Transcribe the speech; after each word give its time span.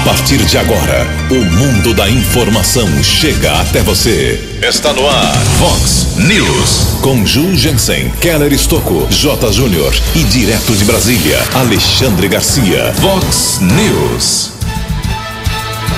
A 0.00 0.02
partir 0.02 0.38
de 0.38 0.56
agora, 0.56 1.06
o 1.30 1.44
mundo 1.44 1.92
da 1.92 2.08
informação 2.08 2.88
chega 3.04 3.52
até 3.60 3.82
você. 3.82 4.58
Está 4.66 4.94
no 4.94 5.06
ar, 5.06 5.36
Fox 5.58 6.16
News. 6.16 7.00
Com 7.02 7.26
Ju 7.26 7.54
Jensen, 7.54 8.10
Keller 8.18 8.50
Estocco, 8.50 9.06
J. 9.10 9.52
Júnior 9.52 9.94
e 10.16 10.24
direto 10.24 10.74
de 10.74 10.86
Brasília, 10.86 11.38
Alexandre 11.52 12.28
Garcia. 12.28 12.94
Fox 12.94 13.60
News. 13.60 14.52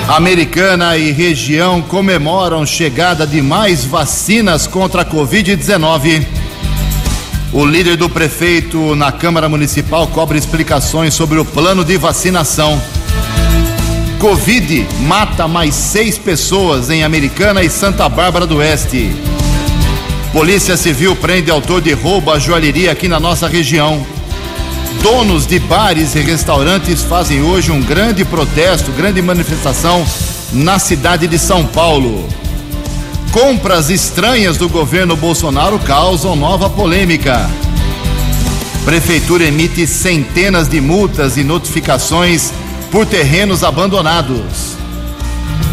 Americana 0.09 0.97
e 0.97 1.13
região 1.13 1.81
comemoram 1.81 2.65
chegada 2.65 3.25
de 3.25 3.41
mais 3.41 3.85
vacinas 3.85 4.67
contra 4.67 5.03
a 5.03 5.05
Covid-19. 5.05 6.27
O 7.53 7.65
líder 7.65 7.95
do 7.95 8.09
prefeito 8.09 8.95
na 8.95 9.13
Câmara 9.13 9.47
Municipal 9.47 10.05
cobra 10.07 10.37
explicações 10.37 11.13
sobre 11.13 11.39
o 11.39 11.45
plano 11.45 11.85
de 11.85 11.95
vacinação. 11.97 12.81
Covid 14.23 14.87
mata 15.01 15.49
mais 15.49 15.75
seis 15.75 16.17
pessoas 16.17 16.89
em 16.89 17.03
Americana 17.03 17.61
e 17.61 17.69
Santa 17.69 18.07
Bárbara 18.07 18.47
do 18.47 18.59
Oeste. 18.59 19.11
Polícia 20.31 20.77
Civil 20.77 21.13
prende 21.13 21.51
autor 21.51 21.81
de 21.81 21.91
roubo 21.91 22.31
à 22.31 22.39
joalheria 22.39 22.93
aqui 22.93 23.09
na 23.09 23.19
nossa 23.19 23.49
região. 23.49 24.01
Donos 25.01 25.45
de 25.45 25.59
bares 25.59 26.15
e 26.15 26.19
restaurantes 26.19 27.01
fazem 27.01 27.41
hoje 27.41 27.69
um 27.69 27.81
grande 27.81 28.23
protesto, 28.23 28.93
grande 28.93 29.21
manifestação 29.21 30.05
na 30.53 30.79
cidade 30.79 31.27
de 31.27 31.37
São 31.37 31.65
Paulo. 31.65 32.25
Compras 33.33 33.89
estranhas 33.89 34.55
do 34.55 34.69
governo 34.69 35.17
Bolsonaro 35.17 35.77
causam 35.79 36.33
nova 36.33 36.69
polêmica. 36.69 37.51
Prefeitura 38.85 39.43
emite 39.43 39.85
centenas 39.85 40.69
de 40.69 40.79
multas 40.79 41.35
e 41.35 41.43
notificações 41.43 42.53
por 42.93 43.05
terrenos 43.07 43.63
abandonados. 43.63 44.77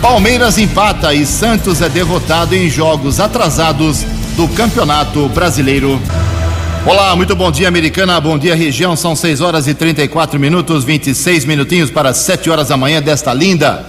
Palmeiras 0.01 0.57
empata 0.57 1.13
e 1.13 1.27
Santos 1.27 1.83
é 1.83 1.89
derrotado 1.91 2.57
em 2.57 2.71
jogos 2.71 3.21
atrasados 3.21 4.07
do 4.39 4.49
Campeonato 4.49 5.29
Brasileiro. 5.29 6.01
Olá, 6.87 7.15
muito 7.15 7.37
bom 7.37 7.51
dia, 7.51 7.69
Americana. 7.69 8.19
Bom 8.19 8.39
dia, 8.39 8.55
região. 8.55 8.97
São 8.97 9.15
6 9.15 9.43
horas 9.43 9.69
e 9.69 9.75
34 9.75 10.41
minutos, 10.41 10.83
26 10.83 11.45
minutinhos 11.45 11.91
para 11.91 12.15
7 12.15 12.49
horas 12.49 12.69
da 12.69 12.79
manhã 12.79 13.03
desta 13.03 13.35
linda 13.35 13.85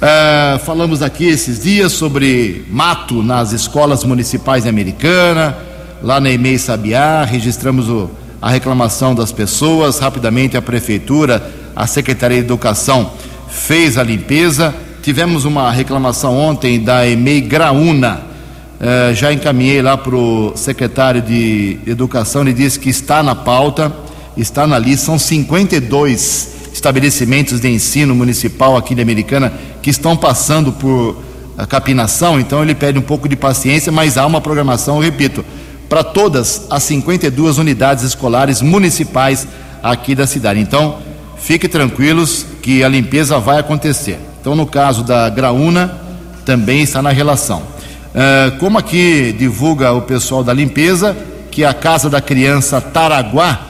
Uh, 0.00 0.58
falamos 0.60 1.02
aqui 1.02 1.26
esses 1.26 1.62
dias 1.62 1.92
sobre 1.92 2.64
mato 2.70 3.22
nas 3.22 3.52
escolas 3.52 4.04
municipais 4.04 4.64
em 4.64 4.68
Americana, 4.68 5.56
lá 6.02 6.20
na 6.20 6.30
EMEI 6.30 6.58
Sabiá, 6.58 7.24
registramos 7.24 7.88
o, 7.88 8.10
a 8.40 8.48
reclamação 8.48 9.14
das 9.14 9.32
pessoas. 9.32 9.98
Rapidamente, 9.98 10.56
a 10.56 10.62
Prefeitura, 10.62 11.50
a 11.74 11.86
Secretaria 11.86 12.38
de 12.38 12.44
Educação 12.44 13.12
fez 13.48 13.98
a 13.98 14.02
limpeza 14.02 14.74
Tivemos 15.08 15.46
uma 15.46 15.70
reclamação 15.70 16.36
ontem 16.36 16.78
da 16.78 17.08
EMEI 17.08 17.40
Graúna. 17.40 18.20
Uh, 18.78 19.14
já 19.14 19.32
encaminhei 19.32 19.80
lá 19.80 19.96
para 19.96 20.14
o 20.14 20.52
secretário 20.54 21.22
de 21.22 21.78
Educação, 21.86 22.42
ele 22.42 22.52
disse 22.52 22.78
que 22.78 22.90
está 22.90 23.22
na 23.22 23.34
pauta, 23.34 23.90
está 24.36 24.66
na 24.66 24.78
lista. 24.78 25.06
São 25.06 25.18
52 25.18 26.57
estabelecimentos 26.72 27.60
de 27.60 27.68
ensino 27.68 28.14
municipal 28.14 28.76
aqui 28.76 28.94
de 28.94 29.02
Americana 29.02 29.52
que 29.82 29.90
estão 29.90 30.16
passando 30.16 30.72
por 30.72 31.16
a 31.56 31.66
capinação, 31.66 32.38
então 32.38 32.62
ele 32.62 32.72
pede 32.72 33.00
um 33.00 33.02
pouco 33.02 33.28
de 33.28 33.34
paciência, 33.34 33.90
mas 33.90 34.16
há 34.16 34.24
uma 34.24 34.40
programação, 34.40 35.00
repito, 35.00 35.44
para 35.88 36.04
todas 36.04 36.66
as 36.70 36.84
52 36.84 37.58
unidades 37.58 38.04
escolares 38.04 38.62
municipais 38.62 39.46
aqui 39.82 40.14
da 40.14 40.24
cidade. 40.24 40.60
Então, 40.60 40.98
fiquem 41.36 41.68
tranquilos 41.68 42.46
que 42.62 42.84
a 42.84 42.88
limpeza 42.88 43.40
vai 43.40 43.58
acontecer. 43.58 44.20
Então, 44.40 44.54
no 44.54 44.66
caso 44.66 45.02
da 45.02 45.28
Graúna, 45.28 45.98
também 46.44 46.82
está 46.82 47.02
na 47.02 47.10
relação. 47.10 47.62
Uh, 48.08 48.56
como 48.58 48.78
aqui 48.78 49.34
divulga 49.36 49.92
o 49.92 50.02
pessoal 50.02 50.44
da 50.44 50.52
limpeza, 50.52 51.16
que 51.50 51.64
a 51.64 51.74
Casa 51.74 52.08
da 52.08 52.20
Criança 52.20 52.80
Taraguá, 52.80 53.60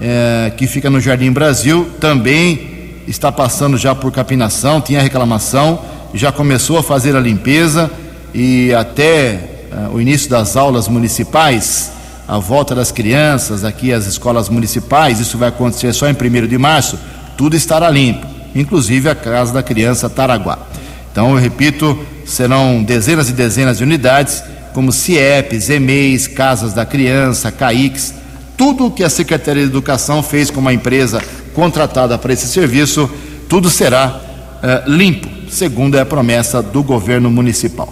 uh, 0.00 0.54
que 0.56 0.66
fica 0.66 0.88
no 0.88 1.00
Jardim 1.00 1.30
Brasil, 1.30 1.88
também 2.00 2.94
está 3.06 3.30
passando 3.30 3.76
já 3.76 3.94
por 3.94 4.10
capinação, 4.12 4.80
tinha 4.80 5.02
reclamação, 5.02 5.80
já 6.14 6.32
começou 6.32 6.78
a 6.78 6.82
fazer 6.82 7.14
a 7.14 7.20
limpeza 7.20 7.90
e 8.34 8.72
até 8.74 9.68
uh, 9.72 9.94
o 9.94 10.00
início 10.00 10.28
das 10.30 10.56
aulas 10.56 10.88
municipais, 10.88 11.92
a 12.26 12.38
volta 12.38 12.74
das 12.74 12.90
crianças 12.90 13.64
aqui 13.64 13.92
às 13.92 14.06
escolas 14.06 14.48
municipais, 14.48 15.20
isso 15.20 15.36
vai 15.36 15.48
acontecer 15.48 15.92
só 15.92 16.08
em 16.08 16.12
1 16.12 16.46
de 16.46 16.58
março, 16.58 16.98
tudo 17.36 17.56
estará 17.56 17.90
limpo 17.90 18.40
inclusive 18.54 19.08
a 19.08 19.14
Casa 19.14 19.52
da 19.52 19.62
Criança 19.62 20.08
Taraguá. 20.08 20.58
Então, 21.10 21.30
eu 21.30 21.36
repito, 21.36 21.98
serão 22.26 22.82
dezenas 22.82 23.28
e 23.28 23.32
dezenas 23.32 23.78
de 23.78 23.84
unidades, 23.84 24.42
como 24.72 24.92
CIEPs, 24.92 25.68
EMEIs, 25.68 26.28
Casas 26.28 26.72
da 26.72 26.86
Criança, 26.86 27.50
CAICs, 27.50 28.14
tudo 28.60 28.88
o 28.88 28.90
que 28.90 29.02
a 29.02 29.08
Secretaria 29.08 29.62
de 29.62 29.70
Educação 29.70 30.22
fez 30.22 30.50
com 30.50 30.60
uma 30.60 30.74
empresa 30.74 31.24
contratada 31.54 32.18
para 32.18 32.34
esse 32.34 32.46
serviço, 32.46 33.10
tudo 33.48 33.70
será 33.70 34.20
uh, 34.62 34.90
limpo, 34.90 35.26
segundo 35.48 35.96
é 35.96 36.00
a 36.02 36.04
promessa 36.04 36.62
do 36.62 36.82
governo 36.82 37.30
municipal. 37.30 37.90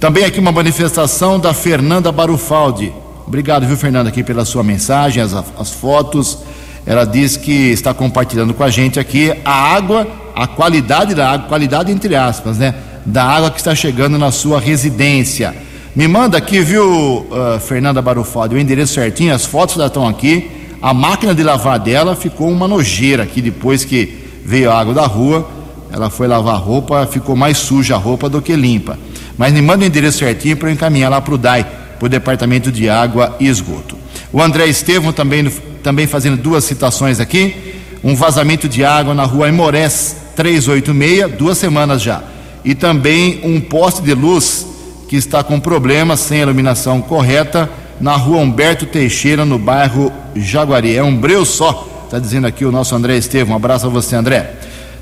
Também 0.00 0.24
aqui 0.24 0.40
uma 0.40 0.50
manifestação 0.50 1.38
da 1.38 1.52
Fernanda 1.52 2.10
Barufaldi. 2.10 2.90
Obrigado, 3.26 3.66
viu, 3.66 3.76
Fernanda, 3.76 4.08
aqui 4.08 4.24
pela 4.24 4.46
sua 4.46 4.62
mensagem, 4.62 5.22
as, 5.22 5.34
as 5.34 5.70
fotos. 5.70 6.38
ela 6.86 7.04
diz 7.04 7.36
que 7.36 7.70
está 7.70 7.92
compartilhando 7.92 8.54
com 8.54 8.64
a 8.64 8.70
gente 8.70 8.98
aqui 8.98 9.34
a 9.44 9.52
água, 9.52 10.08
a 10.34 10.46
qualidade 10.46 11.14
da 11.14 11.30
água, 11.30 11.46
qualidade 11.46 11.92
entre 11.92 12.16
aspas, 12.16 12.56
né? 12.56 12.74
Da 13.04 13.22
água 13.22 13.50
que 13.50 13.58
está 13.58 13.74
chegando 13.74 14.16
na 14.16 14.30
sua 14.30 14.58
residência. 14.58 15.54
Me 15.96 16.06
manda 16.06 16.36
aqui, 16.36 16.60
viu, 16.60 17.26
uh, 17.30 17.58
Fernanda 17.58 18.02
Barufaldi, 18.02 18.54
o 18.54 18.58
endereço 18.58 18.92
certinho, 18.92 19.34
as 19.34 19.46
fotos 19.46 19.76
já 19.76 19.86
estão 19.86 20.06
aqui. 20.06 20.50
A 20.82 20.92
máquina 20.92 21.34
de 21.34 21.42
lavar 21.42 21.78
dela 21.78 22.14
ficou 22.14 22.50
uma 22.50 22.68
nojeira 22.68 23.22
aqui 23.22 23.40
depois 23.40 23.82
que 23.82 24.14
veio 24.44 24.70
a 24.70 24.78
água 24.78 24.92
da 24.92 25.06
rua. 25.06 25.48
Ela 25.90 26.10
foi 26.10 26.26
lavar 26.28 26.60
roupa, 26.60 27.08
ficou 27.10 27.34
mais 27.34 27.56
suja 27.56 27.94
a 27.94 27.98
roupa 27.98 28.28
do 28.28 28.42
que 28.42 28.54
limpa. 28.54 28.98
Mas 29.38 29.54
me 29.54 29.62
manda 29.62 29.84
o 29.84 29.86
endereço 29.86 30.18
certinho 30.18 30.54
para 30.58 30.68
eu 30.68 30.74
encaminhar 30.74 31.10
lá 31.10 31.18
para 31.18 31.32
o 31.32 31.38
DAI, 31.38 31.64
para 31.98 32.04
o 32.04 32.10
Departamento 32.10 32.70
de 32.70 32.90
Água 32.90 33.34
e 33.40 33.48
Esgoto. 33.48 33.96
O 34.30 34.42
André 34.42 34.66
Estevam 34.66 35.14
também, 35.14 35.50
também 35.82 36.06
fazendo 36.06 36.36
duas 36.36 36.62
citações 36.64 37.20
aqui. 37.20 37.74
Um 38.04 38.14
vazamento 38.14 38.68
de 38.68 38.84
água 38.84 39.14
na 39.14 39.24
rua 39.24 39.48
Imorés 39.48 40.14
386, 40.36 41.38
duas 41.38 41.56
semanas 41.56 42.02
já. 42.02 42.22
E 42.62 42.74
também 42.74 43.40
um 43.42 43.58
poste 43.62 44.02
de 44.02 44.12
luz 44.12 44.75
que 45.08 45.16
está 45.16 45.42
com 45.42 45.60
problema, 45.60 46.16
sem 46.16 46.40
iluminação 46.40 47.00
correta, 47.00 47.68
na 48.00 48.16
rua 48.16 48.38
Humberto 48.38 48.86
Teixeira, 48.86 49.44
no 49.44 49.58
bairro 49.58 50.12
Jaguari. 50.34 50.96
É 50.96 51.02
um 51.02 51.16
breu 51.16 51.44
só, 51.44 52.04
está 52.04 52.18
dizendo 52.18 52.46
aqui 52.46 52.64
o 52.64 52.72
nosso 52.72 52.94
André 52.94 53.16
Estevam. 53.16 53.54
Um 53.54 53.56
abraço 53.56 53.86
a 53.86 53.88
você, 53.88 54.16
André. 54.16 54.52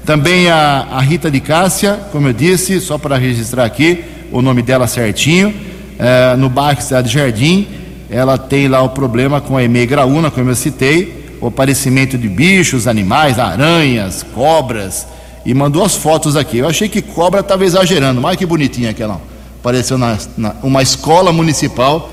Também 0.05 0.51
a, 0.51 0.87
a 0.93 1.01
Rita 1.01 1.31
de 1.31 1.41
Cássia, 1.41 1.99
como 2.13 2.29
eu 2.29 2.33
disse, 2.33 2.81
só 2.81 2.99
para 2.99 3.17
registrar 3.17 3.65
aqui 3.65 4.05
o 4.31 4.43
nome 4.43 4.63
dela 4.63 4.87
certinho, 4.87 5.55
é, 5.99 6.37
no 6.37 6.49
bairro 6.49 6.83
Cidade 6.83 7.11
Jardim 7.11 7.85
ela 8.11 8.39
tem 8.39 8.69
lá 8.69 8.83
o 8.83 8.91
problema 8.91 9.41
com 9.41 9.57
a 9.57 9.65
emegraúna, 9.65 10.31
como 10.31 10.51
eu 10.51 10.55
citei, 10.55 11.37
o 11.41 11.49
aparecimento 11.49 12.17
de 12.17 12.29
bichos, 12.29 12.87
animais, 12.87 13.41
aranhas, 13.41 14.25
cobras, 14.35 15.07
e 15.45 15.53
mandou 15.53 15.85
as 15.85 15.97
fotos 15.97 16.37
aqui. 16.37 16.59
Eu 16.59 16.69
achei 16.69 16.89
que 16.89 17.03
cobra 17.03 17.41
estava 17.41 17.65
exagerando, 17.65 18.21
mas 18.21 18.37
que 18.37 18.47
bonitinha 18.47 18.91
aquela. 18.91 19.21
Apareceu 19.65 19.97
na, 19.97 20.19
na, 20.37 20.57
uma 20.63 20.83
escola 20.83 21.33
municipal, 21.33 22.11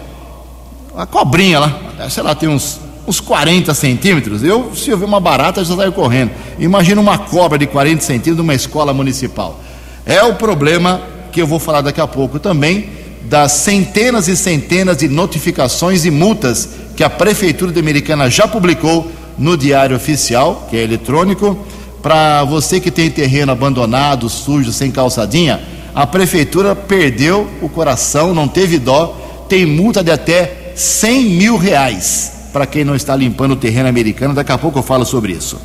a 0.96 1.06
cobrinha 1.06 1.60
lá, 1.60 2.10
sei 2.10 2.24
lá, 2.24 2.34
tem 2.34 2.48
uns, 2.48 2.80
uns 3.06 3.20
40 3.20 3.74
centímetros. 3.74 4.42
Eu, 4.42 4.74
se 4.74 4.90
eu 4.90 4.98
ver 4.98 5.04
uma 5.04 5.20
barata, 5.20 5.62
já 5.62 5.76
saio 5.76 5.92
correndo. 5.92 6.32
Imagina 6.58 7.02
uma 7.02 7.18
cobra 7.18 7.60
de 7.60 7.68
40 7.68 8.04
centímetros 8.04 8.38
numa 8.38 8.54
escola 8.54 8.94
municipal. 8.94 9.60
É 10.06 10.24
o 10.24 10.36
problema 10.36 11.02
que 11.30 11.42
eu 11.42 11.46
vou 11.46 11.60
falar 11.60 11.82
daqui 11.82 12.00
a 12.00 12.08
pouco 12.08 12.40
também 12.40 12.90
das 13.24 13.52
centenas 13.52 14.30
e 14.30 14.38
centenas 14.38 14.96
de 14.96 15.10
notificações 15.10 16.06
e 16.06 16.10
multas 16.10 16.70
que 16.96 17.04
a 17.04 17.10
Prefeitura 17.10 17.74
de 17.74 17.82
Americana 17.82 18.30
já 18.30 18.48
publicou 18.48 19.12
no 19.38 19.58
Diário 19.58 19.98
Oficial, 19.98 20.68
que 20.70 20.78
é 20.78 20.84
eletrônico, 20.84 21.58
para 22.02 22.46
você 22.46 22.80
que 22.80 22.90
tem 22.90 23.12
terreno 23.12 23.52
abandonado, 23.52 24.30
sujo, 24.30 24.72
sem 24.72 24.90
calçadinha, 24.90 25.60
a 25.94 26.08
Prefeitura 26.08 26.76
perdeu 26.76 27.48
o 27.62 27.70
coração, 27.70 28.34
não 28.34 28.48
teve 28.48 28.80
dó, 28.80 29.46
tem 29.50 29.66
multa 29.66 30.04
de 30.04 30.12
até 30.12 30.74
100 30.76 31.24
mil 31.26 31.58
reais 31.58 32.32
para 32.54 32.66
quem 32.66 32.84
não 32.84 32.96
está 32.96 33.16
limpando 33.16 33.52
o 33.52 33.56
terreno 33.56 33.90
americano. 33.90 34.34
Daqui 34.34 34.52
a 34.52 34.58
pouco 34.58 34.80
eu 34.80 34.84
falo 34.84 35.06
sobre 35.06 35.34
isso. 35.34 35.60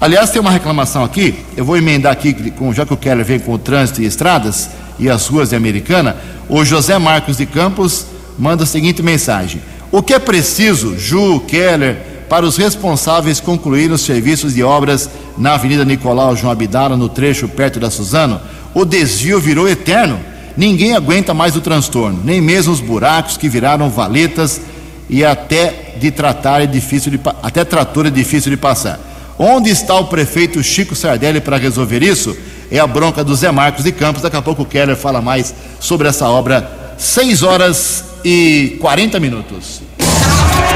Aliás, 0.00 0.30
tem 0.30 0.40
uma 0.40 0.50
reclamação 0.50 1.02
aqui, 1.02 1.34
eu 1.56 1.64
vou 1.64 1.76
emendar 1.76 2.12
aqui, 2.12 2.36
já 2.72 2.86
que 2.86 2.94
o 2.94 2.96
Keller 2.96 3.24
vem 3.24 3.38
com 3.38 3.52
o 3.52 3.58
trânsito 3.58 4.00
e 4.00 4.06
estradas 4.06 4.70
e 4.98 5.08
as 5.08 5.26
ruas 5.26 5.50
de 5.50 5.56
Americana, 5.56 6.16
o 6.48 6.64
José 6.64 6.96
Marcos 6.98 7.36
de 7.36 7.46
Campos 7.46 8.06
manda 8.38 8.62
a 8.62 8.66
seguinte 8.66 9.02
mensagem: 9.02 9.60
O 9.90 10.02
que 10.02 10.14
é 10.14 10.18
preciso, 10.18 10.96
Ju, 10.96 11.40
Keller, 11.40 11.96
para 12.28 12.44
os 12.44 12.56
responsáveis 12.56 13.40
concluírem 13.40 13.92
os 13.92 14.02
serviços 14.02 14.54
de 14.54 14.62
obras 14.62 15.08
na 15.36 15.54
Avenida 15.54 15.84
Nicolau 15.84 16.36
João 16.36 16.52
Abdala, 16.52 16.96
no 16.96 17.08
trecho 17.08 17.48
perto 17.48 17.80
da 17.80 17.90
Suzano? 17.90 18.40
O 18.74 18.84
desvio 18.84 19.40
virou 19.40 19.68
eterno. 19.68 20.20
Ninguém 20.56 20.94
aguenta 20.94 21.32
mais 21.32 21.56
o 21.56 21.60
transtorno, 21.60 22.20
nem 22.24 22.40
mesmo 22.40 22.72
os 22.72 22.80
buracos 22.80 23.36
que 23.36 23.48
viraram 23.48 23.88
valetas 23.88 24.60
e 25.08 25.24
até 25.24 25.94
de 25.98 26.10
tratar 26.10 26.62
é 26.62 26.66
difícil 26.66 27.12
de, 27.12 27.20
até 27.42 27.64
trator 27.64 28.06
é 28.06 28.10
difícil 28.10 28.50
de 28.50 28.56
passar. 28.56 28.98
Onde 29.38 29.70
está 29.70 29.94
o 29.94 30.06
prefeito 30.06 30.62
Chico 30.62 30.96
Sardelli 30.96 31.40
para 31.40 31.56
resolver 31.56 32.02
isso? 32.02 32.36
é 32.70 32.78
a 32.78 32.86
bronca 32.86 33.24
do 33.24 33.34
Zé 33.34 33.50
Marcos 33.50 33.84
de 33.84 33.92
Campos. 33.92 34.22
Daqui 34.22 34.36
a 34.36 34.42
pouco 34.42 34.62
o 34.62 34.66
Keller 34.66 34.96
fala 34.96 35.20
mais 35.20 35.54
sobre 35.80 36.08
essa 36.08 36.28
obra. 36.28 36.70
6 36.96 37.42
horas 37.42 38.04
e 38.24 38.76
40 38.80 39.18
minutos. 39.20 39.82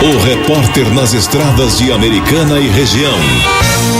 O 0.02 0.18
repórter 0.24 0.92
nas 0.92 1.14
estradas 1.14 1.78
de 1.78 1.92
Americana 1.92 2.58
e 2.58 2.68
região, 2.68 3.14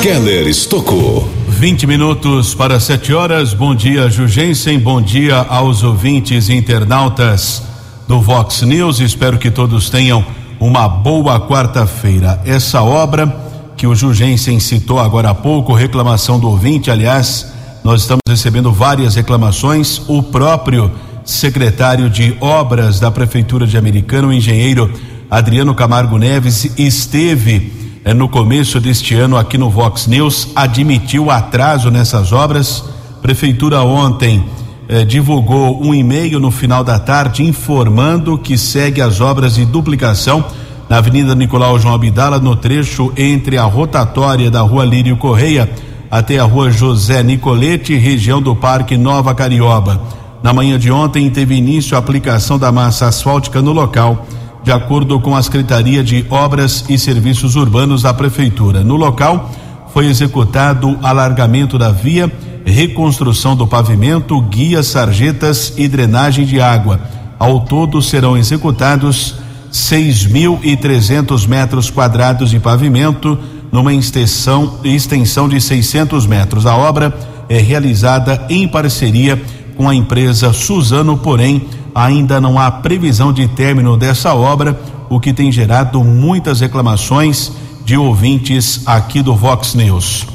Keller 0.02 0.49
Estocou. 0.49 1.28
20 1.46 1.87
minutos 1.87 2.56
para 2.56 2.81
7 2.81 3.14
horas. 3.14 3.54
Bom 3.54 3.72
dia, 3.72 4.10
Jugensen. 4.10 4.81
Bom 4.81 5.00
dia 5.00 5.37
aos 5.37 5.84
ouvintes 5.84 6.49
e 6.49 6.54
internautas 6.54 7.62
do 8.08 8.20
Vox 8.20 8.62
News. 8.62 8.99
Espero 8.99 9.38
que 9.38 9.49
todos 9.49 9.90
tenham 9.90 10.26
uma 10.58 10.88
boa 10.88 11.38
quarta-feira. 11.38 12.43
Essa 12.44 12.82
obra 12.82 13.32
que 13.76 13.87
o 13.87 13.94
Jugensen 13.94 14.58
citou 14.58 14.98
agora 14.98 15.31
há 15.31 15.34
pouco, 15.37 15.72
reclamação 15.72 16.40
do 16.40 16.48
ouvinte, 16.48 16.90
aliás, 16.90 17.46
nós 17.84 18.00
estamos 18.00 18.22
recebendo 18.26 18.72
várias 18.72 19.14
reclamações. 19.14 20.02
O 20.08 20.20
próprio 20.20 20.90
secretário 21.25 22.10
de 22.10 22.37
Obras 22.40 22.98
da 22.98 23.08
Prefeitura 23.08 23.69
de 23.69 23.78
Americana, 23.78 24.26
o 24.26 24.32
engenheiro 24.32 24.90
Adriano 25.32 25.75
Camargo 25.75 26.19
Neves, 26.19 26.70
esteve 26.76 27.73
eh, 28.05 28.12
no 28.12 28.29
começo 28.29 28.79
deste 28.79 29.14
ano 29.14 29.38
aqui 29.38 29.56
no 29.56 29.70
Vox 29.70 30.06
News, 30.06 30.50
admitiu 30.55 31.31
atraso 31.31 31.90
nessas 31.90 32.34
obras. 32.34 32.84
Prefeitura 33.23 33.81
ontem 33.81 34.44
eh, 34.87 35.06
divulgou 35.06 35.82
um 35.82 35.94
e-mail 35.94 36.38
no 36.38 36.50
final 36.50 36.84
da 36.84 36.99
tarde 36.99 37.43
informando 37.43 38.37
que 38.37 38.58
segue 38.58 39.00
as 39.00 39.23
obras 39.23 39.55
de 39.55 39.64
duplicação 39.64 40.44
na 40.87 40.99
Avenida 40.99 41.34
Nicolau 41.34 41.79
João 41.79 41.94
Abdala, 41.94 42.38
no 42.38 42.55
trecho 42.55 43.11
entre 43.17 43.56
a 43.56 43.64
rotatória 43.64 44.50
da 44.50 44.61
Rua 44.61 44.84
Lírio 44.84 45.17
Correia 45.17 45.67
até 46.11 46.38
a 46.38 46.44
rua 46.44 46.70
José 46.70 47.23
Nicolete, 47.23 47.96
região 47.96 48.43
do 48.43 48.55
Parque 48.55 48.99
Nova 48.99 49.34
Carioba. 49.34 49.99
Na 50.43 50.52
manhã 50.52 50.79
de 50.79 50.93
ontem 50.93 51.31
teve 51.31 51.55
início 51.55 51.96
a 51.96 52.00
aplicação 52.00 52.58
da 52.58 52.70
massa 52.70 53.06
asfáltica 53.06 53.62
no 53.62 53.73
local, 53.73 54.26
de 54.64 54.70
acordo 54.70 55.18
com 55.20 55.34
a 55.34 55.42
Secretaria 55.42 56.04
de 56.04 56.24
Obras 56.30 56.84
e 56.88 56.96
Serviços 56.96 57.56
Urbanos 57.56 58.02
da 58.02 58.14
Prefeitura. 58.14 58.84
No 58.84 58.96
local 58.96 59.50
foi 59.92 60.06
executado 60.06 60.98
alargamento 61.02 61.76
da 61.76 61.90
via, 61.90 62.32
reconstrução 62.64 63.56
do 63.56 63.66
pavimento, 63.66 64.40
guias, 64.40 64.86
sarjetas 64.86 65.74
e 65.76 65.88
drenagem 65.88 66.46
de 66.46 66.60
água. 66.60 67.00
Ao 67.38 67.60
todo 67.60 68.00
serão 68.00 68.36
executados 68.36 69.34
6.300 69.72 71.46
metros 71.48 71.90
quadrados 71.90 72.50
de 72.50 72.60
pavimento, 72.60 73.38
numa 73.72 73.92
extensão, 73.92 74.78
extensão 74.84 75.48
de 75.48 75.60
600 75.60 76.26
metros. 76.26 76.66
A 76.66 76.76
obra 76.76 77.12
é 77.48 77.58
realizada 77.58 78.46
em 78.48 78.69
parceria 78.69 79.42
com 79.76 79.88
a 79.88 79.94
empresa 79.94 80.52
Suzano, 80.52 81.17
porém 81.17 81.67
ainda 81.94 82.41
não 82.41 82.58
há 82.58 82.70
previsão 82.70 83.32
de 83.32 83.48
término 83.48 83.96
dessa 83.96 84.34
obra, 84.34 84.81
o 85.08 85.20
que 85.20 85.32
tem 85.32 85.52
gerado 85.52 86.02
muitas 86.02 86.60
reclamações 86.60 87.52
de 87.84 87.96
ouvintes 87.96 88.82
aqui 88.86 89.22
do 89.22 89.34
Vox 89.34 89.74
News. 89.74 90.26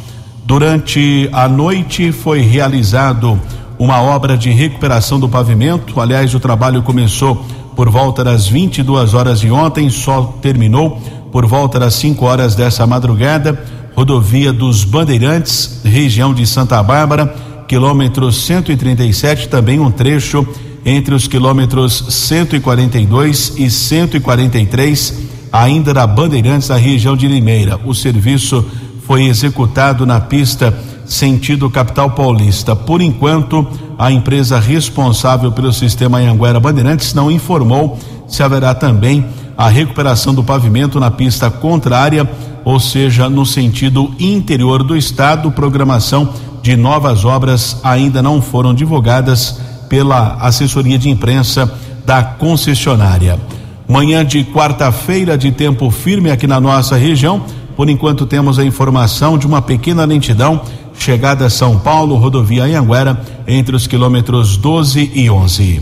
Durante 0.45 1.29
a 1.33 1.47
noite 1.47 2.11
foi 2.11 2.41
realizado 2.41 3.39
uma 3.79 4.01
obra 4.01 4.37
de 4.37 4.49
recuperação 4.49 5.19
do 5.19 5.27
pavimento. 5.27 5.99
Aliás, 5.99 6.33
o 6.33 6.39
trabalho 6.39 6.81
começou 6.81 7.45
por 7.75 7.89
volta 7.89 8.23
das 8.23 8.47
22 8.47 9.13
horas 9.13 9.39
de 9.39 9.51
ontem, 9.51 9.89
só 9.89 10.35
terminou 10.41 11.01
por 11.31 11.45
volta 11.45 11.79
das 11.79 11.93
5 11.95 12.25
horas 12.25 12.55
dessa 12.55 12.87
madrugada, 12.87 13.63
rodovia 13.95 14.51
dos 14.51 14.83
Bandeirantes, 14.83 15.81
região 15.83 16.33
de 16.33 16.47
Santa 16.47 16.81
Bárbara, 16.81 17.35
quilômetro 17.67 18.31
137, 18.31 19.49
também 19.49 19.79
um 19.79 19.91
trecho 19.91 20.47
entre 20.85 21.13
os 21.13 21.27
quilômetros 21.27 22.05
142 22.09 23.55
e 23.57 23.69
143, 23.69 25.13
ainda 25.51 25.93
da 25.93 26.07
Bandeirantes, 26.07 26.69
da 26.69 26.77
região 26.77 27.15
de 27.15 27.27
Limeira. 27.27 27.77
O 27.85 27.93
serviço 27.93 28.65
foi 29.05 29.25
executado 29.25 30.05
na 30.05 30.21
pista 30.21 30.73
sentido 31.05 31.69
capital 31.69 32.11
paulista. 32.11 32.75
Por 32.75 33.01
enquanto, 33.01 33.67
a 33.97 34.11
empresa 34.11 34.59
responsável 34.59 35.51
pelo 35.51 35.73
sistema 35.73 36.19
Anhanguera 36.19 36.59
Bandeirantes 36.59 37.13
não 37.13 37.31
informou 37.31 37.97
se 38.27 38.43
haverá 38.43 38.73
também 38.73 39.25
a 39.57 39.69
recuperação 39.69 40.33
do 40.33 40.43
pavimento 40.43 40.99
na 40.99 41.09
pista 41.09 41.49
contrária, 41.49 42.29
ou 42.63 42.79
seja, 42.79 43.29
no 43.29 43.45
sentido 43.45 44.13
interior 44.19 44.83
do 44.83 44.95
estado. 44.95 45.49
Programação 45.51 46.33
de 46.67 46.75
novas 46.75 47.23
obras 47.23 47.77
ainda 47.81 48.21
não 48.21 48.41
foram 48.41 48.73
divulgadas 48.73 49.57
pela 49.87 50.35
assessoria 50.41 50.99
de 50.99 51.09
imprensa 51.09 51.73
da 52.05 52.21
concessionária. 52.21 53.39
Manhã 53.87 54.25
de 54.25 54.43
quarta-feira 54.43 55.37
de 55.37 55.49
tempo 55.49 55.89
firme 55.89 56.29
aqui 56.29 56.45
na 56.45 56.59
nossa 56.59 56.97
região, 56.97 57.41
Por 57.77 57.89
enquanto 57.89 58.25
temos 58.25 58.57
a 58.57 58.65
informação 58.65 59.37
de 59.37 59.45
uma 59.45 59.61
pequena 59.61 60.03
lentidão 60.03 60.59
chegada 60.97 61.45
a 61.45 61.49
São 61.49 61.77
Paulo, 61.77 62.15
rodovia 62.17 62.63
Anhanguera, 62.63 63.21
entre 63.47 63.75
os 63.75 63.85
quilômetros 63.85 64.57
12 64.57 65.11
e 65.13 65.29
11. 65.29 65.81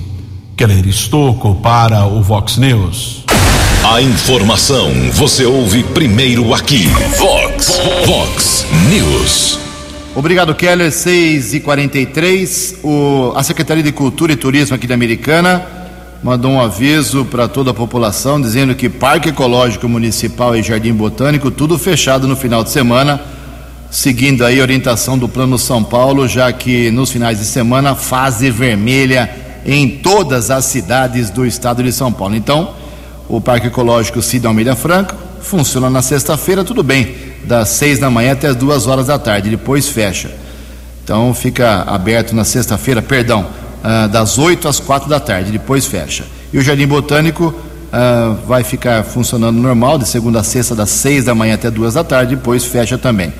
Keller 0.57 0.85
Estocco 0.85 1.55
para 1.63 2.05
o 2.05 2.21
Vox 2.21 2.57
News. 2.57 3.23
A 3.91 4.01
informação 4.01 4.91
você 5.13 5.45
ouve 5.45 5.83
primeiro 5.83 6.53
aqui. 6.53 6.85
Vox, 7.17 7.71
Vox 8.05 8.67
News. 8.89 9.64
Obrigado, 10.15 10.55
Keller. 10.55 10.93
6 10.93 11.55
e 11.55 11.59
43 11.59 12.75
o, 12.81 13.33
A 13.35 13.43
Secretaria 13.43 13.83
de 13.83 13.91
Cultura 13.91 14.31
e 14.31 14.37
Turismo 14.37 14.73
aqui 14.73 14.87
da 14.87 14.93
Americana 14.93 15.67
mandou 16.23 16.51
um 16.51 16.61
aviso 16.61 17.25
para 17.25 17.49
toda 17.49 17.71
a 17.71 17.73
população 17.73 18.41
dizendo 18.41 18.73
que 18.73 18.87
Parque 18.87 19.27
Ecológico 19.27 19.89
Municipal 19.89 20.55
e 20.55 20.63
Jardim 20.63 20.93
Botânico, 20.93 21.51
tudo 21.51 21.77
fechado 21.77 22.29
no 22.29 22.35
final 22.37 22.63
de 22.63 22.69
semana, 22.69 23.21
seguindo 23.91 24.45
aí 24.45 24.59
a 24.59 24.63
orientação 24.63 25.17
do 25.17 25.27
Plano 25.27 25.59
São 25.59 25.83
Paulo, 25.83 26.29
já 26.29 26.51
que 26.53 26.89
nos 26.91 27.11
finais 27.11 27.39
de 27.39 27.45
semana, 27.45 27.93
fase 27.93 28.49
vermelha 28.49 29.29
em 29.65 29.97
todas 29.97 30.49
as 30.49 30.63
cidades 30.63 31.29
do 31.29 31.45
estado 31.45 31.83
de 31.83 31.91
São 31.91 32.11
Paulo. 32.11 32.35
Então, 32.37 32.73
o 33.27 33.41
Parque 33.41 33.67
Ecológico 33.67 34.21
Cida 34.21 34.47
Almeida 34.47 34.77
Franco 34.77 35.13
funciona 35.41 35.89
na 35.89 36.01
sexta-feira, 36.01 36.63
tudo 36.63 36.81
bem, 36.81 37.34
das 37.45 37.69
seis 37.69 37.99
da 37.99 38.09
manhã 38.09 38.33
até 38.33 38.47
as 38.47 38.55
duas 38.55 38.87
horas 38.87 39.07
da 39.07 39.17
tarde, 39.17 39.49
depois 39.49 39.87
fecha. 39.87 40.31
Então 41.03 41.33
fica 41.33 41.83
aberto 41.83 42.35
na 42.35 42.43
sexta-feira, 42.43 43.01
perdão, 43.01 43.45
uh, 43.83 44.07
das 44.07 44.37
oito 44.37 44.67
às 44.67 44.79
quatro 44.79 45.07
da 45.07 45.19
tarde, 45.19 45.51
depois 45.51 45.85
fecha. 45.85 46.25
E 46.51 46.57
o 46.57 46.61
Jardim 46.61 46.87
Botânico 46.87 47.53
uh, 47.53 48.35
vai 48.47 48.63
ficar 48.63 49.03
funcionando 49.03 49.57
normal, 49.57 49.97
de 49.97 50.07
segunda 50.07 50.39
a 50.39 50.43
sexta, 50.43 50.73
das 50.73 50.89
seis 50.89 51.25
da 51.25 51.35
manhã 51.35 51.53
até 51.53 51.69
duas 51.69 51.93
da 51.93 52.03
tarde, 52.03 52.35
depois 52.35 52.65
fecha 52.65 52.97
também. 52.97 53.31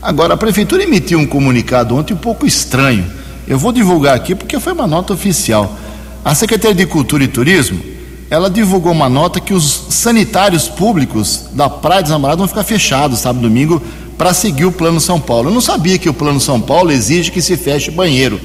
Agora, 0.00 0.34
a 0.34 0.36
Prefeitura 0.36 0.84
emitiu 0.84 1.18
um 1.18 1.26
comunicado 1.26 1.96
ontem 1.96 2.14
um 2.14 2.18
pouco 2.18 2.46
estranho. 2.46 3.04
Eu 3.48 3.58
vou 3.58 3.72
divulgar 3.72 4.14
aqui 4.14 4.34
porque 4.34 4.60
foi 4.60 4.72
uma 4.72 4.86
nota 4.86 5.12
oficial. 5.12 5.76
A 6.24 6.34
Secretaria 6.34 6.76
de 6.76 6.86
Cultura 6.86 7.24
e 7.24 7.28
Turismo 7.28 7.97
ela 8.30 8.50
divulgou 8.50 8.92
uma 8.92 9.08
nota 9.08 9.40
que 9.40 9.54
os 9.54 9.86
sanitários 9.90 10.68
públicos 10.68 11.46
da 11.52 11.68
Praia 11.68 12.02
dos 12.02 12.10
Namorados 12.10 12.40
vão 12.40 12.48
ficar 12.48 12.64
fechados 12.64 13.20
sábado 13.20 13.44
e 13.44 13.48
domingo 13.48 13.82
para 14.18 14.34
seguir 14.34 14.66
o 14.66 14.72
Plano 14.72 15.00
São 15.00 15.18
Paulo. 15.20 15.48
Eu 15.48 15.54
não 15.54 15.60
sabia 15.60 15.98
que 15.98 16.08
o 16.08 16.14
Plano 16.14 16.40
São 16.40 16.60
Paulo 16.60 16.90
exige 16.90 17.30
que 17.30 17.40
se 17.40 17.56
feche 17.56 17.90
banheiro. 17.90 18.38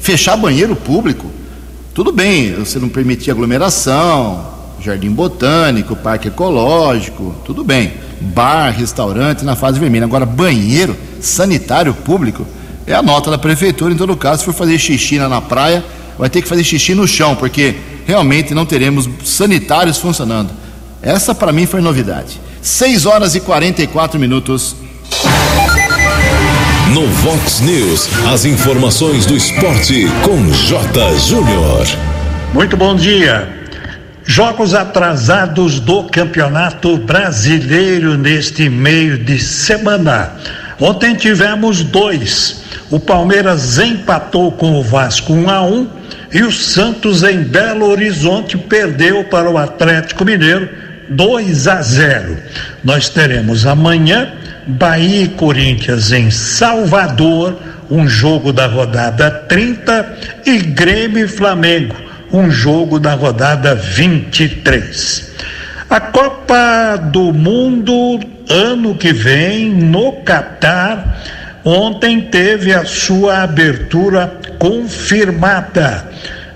Fechar 0.00 0.36
banheiro 0.36 0.76
público? 0.76 1.30
Tudo 1.94 2.12
bem, 2.12 2.52
você 2.52 2.78
não 2.78 2.88
permitir 2.88 3.30
aglomeração, 3.30 4.44
jardim 4.80 5.10
botânico, 5.10 5.96
parque 5.96 6.28
ecológico, 6.28 7.34
tudo 7.44 7.64
bem. 7.64 7.94
Bar, 8.20 8.70
restaurante 8.70 9.44
na 9.44 9.56
fase 9.56 9.78
vermelha. 9.78 10.04
Agora, 10.04 10.26
banheiro 10.26 10.96
sanitário 11.20 11.94
público 11.94 12.44
é 12.86 12.92
a 12.92 13.02
nota 13.02 13.30
da 13.30 13.38
prefeitura. 13.38 13.94
Em 13.94 13.96
todo 13.96 14.16
caso, 14.16 14.40
se 14.40 14.44
for 14.44 14.52
fazer 14.52 14.78
xixi 14.78 15.18
na 15.18 15.40
praia, 15.40 15.84
vai 16.18 16.28
ter 16.28 16.42
que 16.42 16.48
fazer 16.48 16.64
xixi 16.64 16.94
no 16.94 17.08
chão, 17.08 17.34
porque 17.34 17.76
realmente 18.06 18.54
não 18.54 18.66
teremos 18.66 19.08
sanitários 19.24 19.98
funcionando. 19.98 20.50
Essa 21.02 21.34
para 21.34 21.52
mim 21.52 21.66
foi 21.66 21.80
novidade. 21.80 22.40
6 22.62 23.06
horas 23.06 23.34
e 23.34 23.40
44 23.40 24.18
minutos. 24.18 24.76
No 26.92 27.06
Vox 27.08 27.60
News, 27.60 28.08
as 28.32 28.44
informações 28.44 29.26
do 29.26 29.36
esporte 29.36 30.06
com 30.22 30.50
J. 30.50 31.18
Júnior. 31.18 31.86
Muito 32.54 32.76
bom 32.76 32.94
dia. 32.94 33.64
Jogos 34.24 34.72
atrasados 34.72 35.80
do 35.80 36.04
Campeonato 36.04 36.96
Brasileiro 36.96 38.16
neste 38.16 38.70
meio 38.70 39.18
de 39.18 39.38
semana. 39.38 40.32
Ontem 40.80 41.14
tivemos 41.14 41.82
dois. 41.82 42.62
O 42.90 42.98
Palmeiras 42.98 43.78
empatou 43.78 44.52
com 44.52 44.78
o 44.78 44.82
Vasco 44.82 45.32
1 45.32 45.50
a 45.50 45.62
1 45.62 45.88
e 46.32 46.42
o 46.42 46.52
Santos 46.52 47.22
em 47.22 47.42
Belo 47.42 47.86
Horizonte 47.86 48.56
perdeu 48.56 49.24
para 49.24 49.50
o 49.50 49.56
Atlético 49.56 50.24
Mineiro 50.24 50.68
2 51.08 51.68
a 51.68 51.80
0. 51.80 52.36
Nós 52.82 53.08
teremos 53.08 53.66
amanhã 53.66 54.32
Bahia 54.66 55.24
e 55.24 55.28
Corinthians 55.28 56.10
em 56.10 56.30
Salvador, 56.30 57.58
um 57.90 58.08
jogo 58.08 58.52
da 58.52 58.66
rodada 58.66 59.30
30 59.30 60.18
e 60.46 60.58
Grêmio 60.58 61.24
e 61.24 61.28
Flamengo, 61.28 61.94
um 62.32 62.50
jogo 62.50 62.98
da 62.98 63.14
rodada 63.14 63.74
23. 63.74 65.32
A 65.88 66.00
Copa 66.00 66.96
do 66.96 67.32
Mundo 67.32 68.18
ano 68.48 68.94
que 68.94 69.12
vem 69.12 69.70
no 69.70 70.12
Catar 70.22 71.22
ontem 71.64 72.20
teve 72.20 72.72
a 72.72 72.84
sua 72.84 73.42
abertura 73.42 74.32
confirmada. 74.58 76.08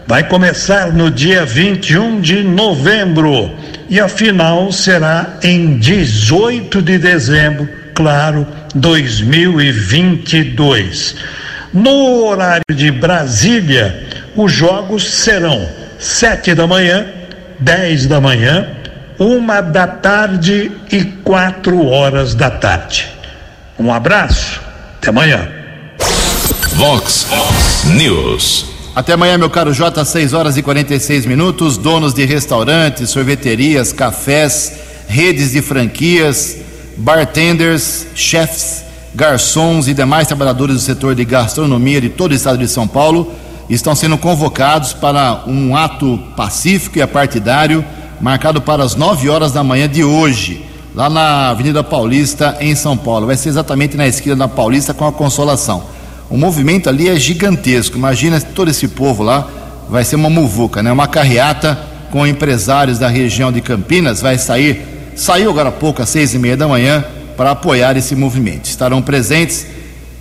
Vai 0.06 0.28
começar 0.28 0.92
no 0.92 1.10
dia 1.10 1.44
21 1.44 2.20
de 2.20 2.42
novembro 2.42 3.50
e 3.88 3.98
a 4.00 4.08
final 4.08 4.70
será 4.70 5.38
em 5.42 5.78
18 5.78 6.82
de 6.82 6.98
dezembro, 6.98 7.66
claro, 7.94 8.46
2022. 8.74 11.16
No 11.72 12.24
horário 12.24 12.64
de 12.72 12.90
Brasília, 12.90 14.06
os 14.34 14.52
jogos 14.52 15.08
serão 15.08 15.66
sete 15.98 16.54
da 16.54 16.66
manhã, 16.66 17.06
dez 17.58 18.06
da 18.06 18.20
manhã, 18.20 18.68
uma 19.18 19.60
da 19.60 19.86
tarde 19.86 20.70
e 20.92 21.04
quatro 21.04 21.84
horas 21.86 22.34
da 22.34 22.50
tarde. 22.50 23.08
Um 23.78 23.92
abraço, 23.92 24.60
até 24.96 25.10
amanhã. 25.10 25.48
Vox 26.74 27.26
News. 27.86 28.66
Até 28.94 29.12
amanhã, 29.12 29.36
meu 29.36 29.50
caro 29.50 29.72
J, 29.72 30.04
6 30.04 30.32
horas 30.32 30.56
e 30.56 30.62
46 30.62 31.26
minutos. 31.26 31.76
Donos 31.76 32.14
de 32.14 32.24
restaurantes, 32.24 33.10
sorveterias, 33.10 33.92
cafés, 33.92 34.78
redes 35.08 35.52
de 35.52 35.62
franquias, 35.62 36.56
bartenders, 36.96 38.06
chefs, 38.14 38.84
garçons 39.14 39.88
e 39.88 39.94
demais 39.94 40.26
trabalhadores 40.26 40.76
do 40.76 40.82
setor 40.82 41.14
de 41.14 41.24
gastronomia 41.24 42.00
de 42.00 42.08
todo 42.08 42.32
o 42.32 42.34
estado 42.34 42.58
de 42.58 42.68
São 42.68 42.86
Paulo 42.86 43.32
estão 43.68 43.94
sendo 43.94 44.16
convocados 44.16 44.92
para 44.92 45.42
um 45.46 45.76
ato 45.76 46.18
pacífico 46.36 46.98
e 46.98 47.02
apartidário 47.02 47.84
marcado 48.20 48.60
para 48.60 48.82
as 48.82 48.94
9 48.94 49.28
horas 49.28 49.52
da 49.52 49.62
manhã 49.62 49.88
de 49.88 50.02
hoje, 50.02 50.64
lá 50.94 51.08
na 51.08 51.50
Avenida 51.50 51.84
Paulista, 51.84 52.56
em 52.60 52.74
São 52.74 52.96
Paulo. 52.96 53.26
Vai 53.26 53.36
ser 53.36 53.50
exatamente 53.50 53.96
na 53.96 54.06
esquina 54.06 54.34
da 54.34 54.48
Paulista 54.48 54.92
com 54.92 55.06
a 55.06 55.12
Consolação. 55.12 55.84
O 56.28 56.36
movimento 56.36 56.88
ali 56.88 57.08
é 57.08 57.16
gigantesco. 57.18 57.96
Imagina 57.96 58.40
todo 58.40 58.70
esse 58.70 58.88
povo 58.88 59.22
lá, 59.22 59.46
vai 59.88 60.04
ser 60.04 60.16
uma 60.16 60.28
muvuca, 60.28 60.82
né? 60.82 60.92
Uma 60.92 61.06
carreata 61.06 61.78
com 62.10 62.26
empresários 62.26 62.98
da 62.98 63.08
região 63.08 63.52
de 63.52 63.60
Campinas 63.60 64.20
vai 64.20 64.38
sair, 64.38 65.12
saiu 65.14 65.50
agora 65.50 65.68
há 65.68 65.72
pouco, 65.72 66.02
às 66.02 66.08
seis 66.08 66.34
e 66.34 66.38
meia 66.38 66.56
da 66.56 66.66
manhã, 66.66 67.04
para 67.36 67.52
apoiar 67.52 67.96
esse 67.96 68.16
movimento. 68.16 68.66
Estarão 68.66 69.00
presentes 69.00 69.66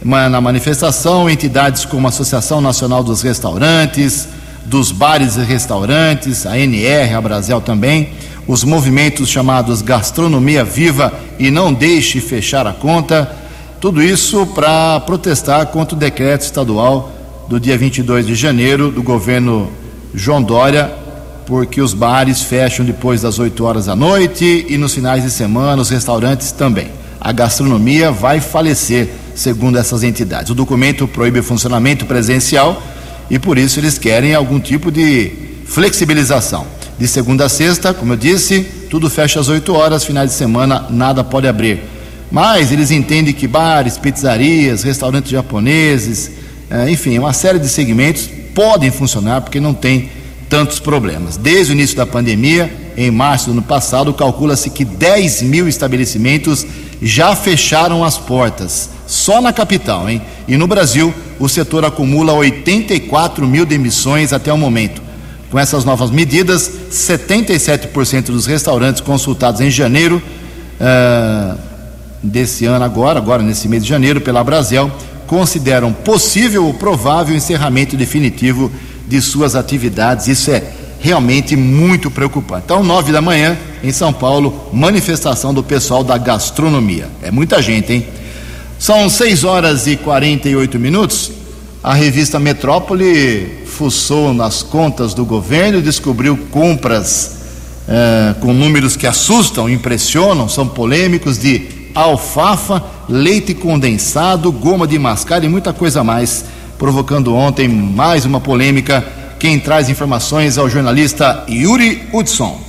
na 0.04 0.39
manifestação 0.39 1.30
entidades 1.30 1.84
como 1.84 2.08
a 2.08 2.10
Associação 2.10 2.62
Nacional 2.62 3.04
dos 3.04 3.22
Restaurantes, 3.22 4.27
dos 4.67 4.91
Bares 4.91 5.36
e 5.38 5.41
Restaurantes, 5.41 6.45
a 6.45 6.57
NR, 6.57 7.15
a 7.15 7.21
Brasil 7.21 7.59
também, 7.59 8.09
os 8.47 8.63
movimentos 8.63 9.29
chamados 9.29 9.81
Gastronomia 9.81 10.63
Viva 10.63 11.12
e 11.39 11.50
Não 11.50 11.74
Deixe 11.74 12.21
Fechar 12.21 12.67
a 12.67 12.74
Conta 12.74 13.47
tudo 13.79 14.01
isso 14.01 14.43
para 14.47 15.00
protestar 15.01 15.67
contra 15.67 15.95
o 15.95 16.00
decreto 16.00 16.41
estadual 16.41 17.12
do 17.47 17.59
dia 17.59 17.77
22 17.77 18.25
de 18.25 18.33
janeiro 18.33 18.89
do 18.89 19.03
governo 19.03 19.71
João 20.15 20.41
Dória, 20.41 20.91
porque 21.45 21.79
os 21.79 21.93
bares 21.93 22.41
fecham 22.41 22.83
depois 22.83 23.21
das 23.21 23.38
8 23.38 23.63
horas 23.63 23.86
da 23.86 23.95
noite 23.95 24.65
e 24.67 24.77
nos 24.79 24.95
finais 24.95 25.21
de 25.21 25.29
semana 25.29 25.79
os 25.79 25.91
restaurantes 25.91 26.51
também. 26.51 26.88
A 27.21 27.31
gastronomia 27.31 28.12
vai 28.12 28.41
falecer, 28.41 29.09
segundo 29.36 29.77
essas 29.77 30.01
entidades. 30.01 30.50
O 30.50 30.55
documento 30.55 31.07
proíbe 31.07 31.39
o 31.39 31.43
funcionamento 31.43 32.03
presencial 32.07 32.81
e 33.29 33.38
por 33.38 33.57
isso 33.57 33.79
eles 33.79 33.98
querem 33.98 34.34
algum 34.34 34.60
tipo 34.60 34.91
de 34.91 35.31
flexibilização. 35.65 36.65
De 36.98 37.07
segunda 37.07 37.46
a 37.46 37.50
sexta, 37.50 37.93
como 37.93 38.13
eu 38.13 38.17
disse, 38.17 38.62
tudo 38.89 39.10
fecha 39.10 39.39
às 39.39 39.50
8 39.50 39.74
horas, 39.74 40.03
finais 40.03 40.31
de 40.31 40.36
semana 40.36 40.88
nada 40.89 41.24
pode 41.24 41.48
abrir. 41.48 41.81
Mas 42.31 42.72
eles 42.72 42.91
entendem 42.91 43.34
que 43.34 43.48
bares, 43.48 43.98
pizzarias, 43.98 44.84
restaurantes 44.84 45.31
japoneses, 45.31 46.31
é, 46.69 46.89
enfim, 46.89 47.17
uma 47.17 47.34
série 47.34 47.60
de 47.60 47.69
segmentos 47.69 48.29
podem 48.53 48.91
funcionar 48.91 49.41
porque 49.41 49.60
não 49.60 49.74
tem 49.74 50.10
tantos 50.50 50.79
problemas. 50.79 51.38
Desde 51.38 51.72
o 51.72 51.75
início 51.75 51.96
da 51.96 52.05
pandemia, 52.05 52.72
em 52.98 53.12
março 53.12 53.46
do 53.46 53.51
ano 53.51 53.62
passado, 53.62 54.13
calcula-se 54.13 54.69
que 54.69 54.84
10 54.84 55.43
mil 55.43 55.67
estabelecimentos 55.67 56.65
já 57.01 57.36
fecharam 57.36 58.03
as 58.03 58.17
portas, 58.17 58.89
só 59.05 59.39
na 59.39 59.53
capital, 59.53 60.10
hein? 60.10 60.22
E 60.48 60.57
no 60.57 60.67
Brasil, 60.67 61.13
o 61.39 61.48
setor 61.48 61.86
acumula 61.86 62.34
84 62.34 63.46
mil 63.48 63.65
demissões 63.65 64.34
até 64.34 64.51
o 64.51 64.58
momento. 64.58 65.01
Com 65.50 65.58
essas 65.58 65.86
novas 65.86 66.12
medidas, 66.12 66.70
77% 66.91 68.25
dos 68.25 68.46
restaurantes 68.46 69.01
consultados 69.01 69.62
em 69.62 69.70
janeiro 69.70 70.22
uh, 70.82 71.58
desse 72.22 72.65
ano 72.65 72.84
agora, 72.84 73.17
agora 73.17 73.41
nesse 73.41 73.67
mês 73.67 73.84
de 73.84 73.89
janeiro, 73.89 74.20
pela 74.20 74.44
Brasel, 74.44 74.91
consideram 75.25 75.94
possível 75.94 76.65
ou 76.65 76.74
provável 76.74 77.36
encerramento 77.36 77.96
definitivo 77.96 78.72
de 79.08 79.22
suas 79.22 79.56
atividades. 79.56 80.27
Isso 80.27 80.51
é 80.51 80.63
realmente 81.00 81.56
muito 81.56 82.10
preocupante. 82.10 82.63
Então, 82.65 82.84
nove 82.84 83.12
da 83.12 83.22
manhã, 83.22 83.58
em 83.84 83.91
São 83.91 84.12
Paulo, 84.12 84.70
manifestação 84.74 85.53
do 85.53 85.63
pessoal 85.63 86.03
da 86.03 86.17
gastronomia. 86.17 87.08
É 87.22 87.32
muita 87.32 87.62
gente, 87.62 87.94
hein? 87.94 88.08
São 88.79 89.10
seis 89.10 89.43
horas 89.43 89.88
e 89.88 89.96
48 89.96 90.77
minutos. 90.77 91.31
A 91.84 91.96
revista 91.96 92.39
Metrópole 92.39 93.63
fuçou 93.65 94.34
nas 94.34 94.62
contas 94.62 95.15
do 95.15 95.25
governo 95.25 95.79
e 95.79 95.81
descobriu 95.81 96.38
compras 96.51 97.38
eh, 97.88 98.36
com 98.39 98.53
números 98.53 98.96
que 98.96 99.07
assustam, 99.07 99.67
impressionam, 99.67 100.48
são 100.48 100.67
polêmicos 100.67 101.39
de 101.39 101.89
alfafa, 101.96 102.84
leite 103.10 103.55
condensado, 103.55 104.51
goma 104.51 104.86
de 104.86 105.00
mascar 105.00 105.43
e 105.43 105.50
muita 105.50 105.74
coisa 105.74 106.03
mais, 106.03 106.46
provocando 106.77 107.34
ontem 107.34 107.67
mais 107.67 108.25
uma 108.25 108.39
polêmica. 108.39 109.03
Quem 109.39 109.60
traz 109.60 109.89
informações 109.89 110.55
é 110.55 110.62
o 110.62 110.69
jornalista 110.69 111.46
Yuri 111.50 112.07
Hudson. 112.13 112.62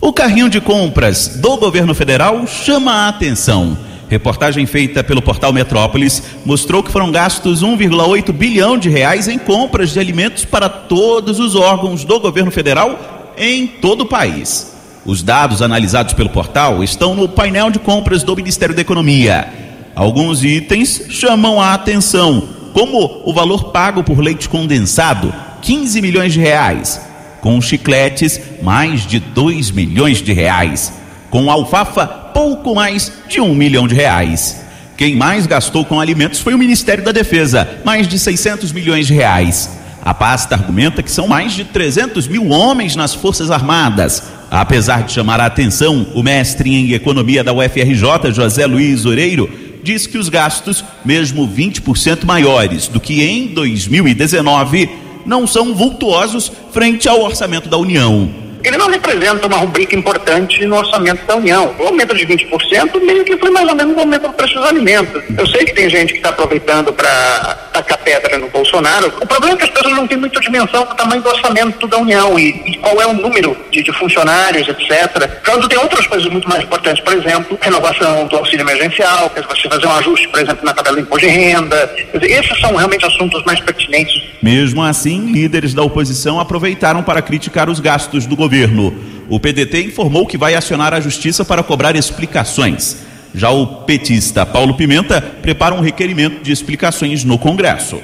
O 0.00 0.12
carrinho 0.12 0.48
de 0.48 0.60
compras 0.60 1.38
do 1.38 1.56
governo 1.56 1.94
federal 1.96 2.46
chama 2.46 2.92
a 2.92 3.08
atenção. 3.08 3.87
Reportagem 4.08 4.64
feita 4.64 5.04
pelo 5.04 5.20
portal 5.20 5.52
Metrópolis 5.52 6.22
mostrou 6.44 6.82
que 6.82 6.90
foram 6.90 7.10
gastos 7.10 7.62
1,8 7.62 8.32
bilhão 8.32 8.78
de 8.78 8.88
reais 8.88 9.28
em 9.28 9.38
compras 9.38 9.90
de 9.90 10.00
alimentos 10.00 10.44
para 10.44 10.68
todos 10.68 11.38
os 11.38 11.54
órgãos 11.54 12.04
do 12.04 12.18
governo 12.18 12.50
federal 12.50 13.34
em 13.36 13.66
todo 13.66 14.02
o 14.02 14.06
país. 14.06 14.74
Os 15.04 15.22
dados 15.22 15.62
analisados 15.62 16.14
pelo 16.14 16.30
portal 16.30 16.82
estão 16.82 17.14
no 17.14 17.28
painel 17.28 17.70
de 17.70 17.78
compras 17.78 18.22
do 18.22 18.34
Ministério 18.34 18.74
da 18.74 18.80
Economia. 18.80 19.48
Alguns 19.94 20.42
itens 20.42 21.06
chamam 21.10 21.60
a 21.60 21.74
atenção, 21.74 22.48
como 22.72 23.22
o 23.24 23.32
valor 23.32 23.72
pago 23.72 24.02
por 24.02 24.20
leite 24.20 24.48
condensado, 24.48 25.34
15 25.62 26.00
milhões 26.00 26.32
de 26.32 26.40
reais, 26.40 27.00
com 27.40 27.60
chicletes, 27.60 28.40
mais 28.62 29.06
de 29.06 29.18
2 29.18 29.70
milhões 29.70 30.22
de 30.22 30.32
reais, 30.32 30.92
com 31.30 31.50
alfafa, 31.50 32.27
pouco 32.38 32.72
mais 32.72 33.10
de 33.28 33.40
1 33.40 33.52
milhão 33.52 33.88
de 33.88 33.96
reais. 33.96 34.64
Quem 34.96 35.16
mais 35.16 35.44
gastou 35.44 35.84
com 35.84 36.00
alimentos 36.00 36.38
foi 36.38 36.54
o 36.54 36.58
Ministério 36.58 37.02
da 37.02 37.10
Defesa, 37.10 37.68
mais 37.84 38.06
de 38.06 38.16
600 38.16 38.70
milhões 38.70 39.08
de 39.08 39.14
reais. 39.14 39.68
A 40.04 40.14
pasta 40.14 40.54
argumenta 40.54 41.02
que 41.02 41.10
são 41.10 41.26
mais 41.26 41.52
de 41.52 41.64
300 41.64 42.28
mil 42.28 42.48
homens 42.50 42.94
nas 42.94 43.12
Forças 43.12 43.50
Armadas, 43.50 44.22
Apesar 44.50 45.02
de 45.02 45.12
chamar 45.12 45.40
a 45.40 45.44
atenção, 45.46 46.06
o 46.14 46.22
mestre 46.22 46.74
em 46.74 46.92
economia 46.92 47.44
da 47.44 47.52
UFRJ, 47.52 48.32
José 48.32 48.64
Luiz 48.64 49.04
Oreiro, 49.04 49.50
diz 49.82 50.06
que 50.06 50.16
os 50.16 50.30
gastos, 50.30 50.82
mesmo 51.04 51.46
20% 51.46 52.24
maiores 52.24 52.88
do 52.88 52.98
que 52.98 53.22
em 53.22 53.48
2019, 53.48 54.88
não 55.26 55.46
são 55.46 55.74
vultuosos 55.74 56.50
frente 56.72 57.06
ao 57.06 57.20
orçamento 57.20 57.68
da 57.68 57.76
União 57.76 58.47
ele 58.64 58.76
não 58.76 58.88
representa 58.88 59.46
uma 59.46 59.56
rubrica 59.56 59.94
importante 59.94 60.64
no 60.66 60.76
orçamento 60.76 61.24
da 61.26 61.36
União. 61.36 61.74
O 61.78 61.86
aumento 61.86 62.14
de 62.14 62.26
20% 62.26 63.00
meio 63.00 63.24
que 63.24 63.36
foi 63.36 63.50
mais 63.50 63.68
ou 63.68 63.74
menos 63.74 63.96
o 63.96 64.00
aumento 64.00 64.22
do 64.22 64.32
preço 64.32 64.54
dos 64.54 64.64
alimentos. 64.66 65.22
Eu 65.36 65.46
sei 65.46 65.64
que 65.64 65.72
tem 65.72 65.88
gente 65.88 66.12
que 66.12 66.18
está 66.18 66.30
aproveitando 66.30 66.92
para 66.92 67.54
tacar 67.72 67.98
pedra 67.98 68.38
no 68.38 68.48
Bolsonaro. 68.48 69.12
O 69.20 69.26
problema 69.26 69.54
é 69.54 69.56
que 69.56 69.64
as 69.64 69.70
pessoas 69.70 69.94
não 69.94 70.06
têm 70.06 70.18
muita 70.18 70.40
dimensão 70.40 70.84
do 70.84 70.94
tamanho 70.94 71.22
do 71.22 71.28
orçamento 71.28 71.86
da 71.86 71.98
União 71.98 72.38
e, 72.38 72.48
e 72.66 72.76
qual 72.78 73.00
é 73.00 73.06
o 73.06 73.12
número 73.12 73.56
de, 73.70 73.82
de, 73.82 73.92
funcionários, 73.92 74.68
etc. 74.68 75.40
Quando 75.44 75.68
tem 75.68 75.78
outras 75.78 76.06
coisas 76.06 76.30
muito 76.30 76.48
mais 76.48 76.62
importantes, 76.64 77.02
por 77.02 77.14
exemplo, 77.14 77.58
renovação 77.60 78.26
do 78.26 78.36
auxílio 78.36 78.62
emergencial, 78.62 79.28
dizer, 79.28 79.46
você 79.46 79.68
fazer 79.68 79.86
um 79.86 79.92
ajuste, 79.92 80.28
por 80.28 80.40
exemplo, 80.40 80.64
na 80.64 80.74
tabela 80.74 80.96
do 80.96 81.02
imposto 81.02 81.26
de 81.26 81.32
renda. 81.32 81.90
Dizer, 82.14 82.30
esses 82.30 82.60
são 82.60 82.74
realmente 82.74 83.04
assuntos 83.04 83.42
mais 83.44 83.60
pertinentes. 83.60 84.22
Mesmo 84.42 84.82
assim, 84.82 85.32
líderes 85.32 85.74
da 85.74 85.82
oposição 85.82 86.40
aproveitaram 86.40 87.02
para 87.02 87.22
criticar 87.22 87.70
os 87.70 87.80
gastos 87.80 88.26
do 88.26 88.36
governo 88.36 88.48
governo. 88.58 88.92
O 89.28 89.38
PDT 89.38 89.84
informou 89.84 90.26
que 90.26 90.36
vai 90.36 90.54
acionar 90.54 90.92
a 90.92 91.00
justiça 91.00 91.44
para 91.44 91.62
cobrar 91.62 91.94
explicações. 91.94 92.96
Já 93.34 93.50
o 93.50 93.84
petista 93.84 94.44
Paulo 94.44 94.74
Pimenta 94.74 95.20
prepara 95.20 95.74
um 95.74 95.80
requerimento 95.80 96.42
de 96.42 96.50
explicações 96.50 97.22
no 97.24 97.38
Congresso. 97.38 97.98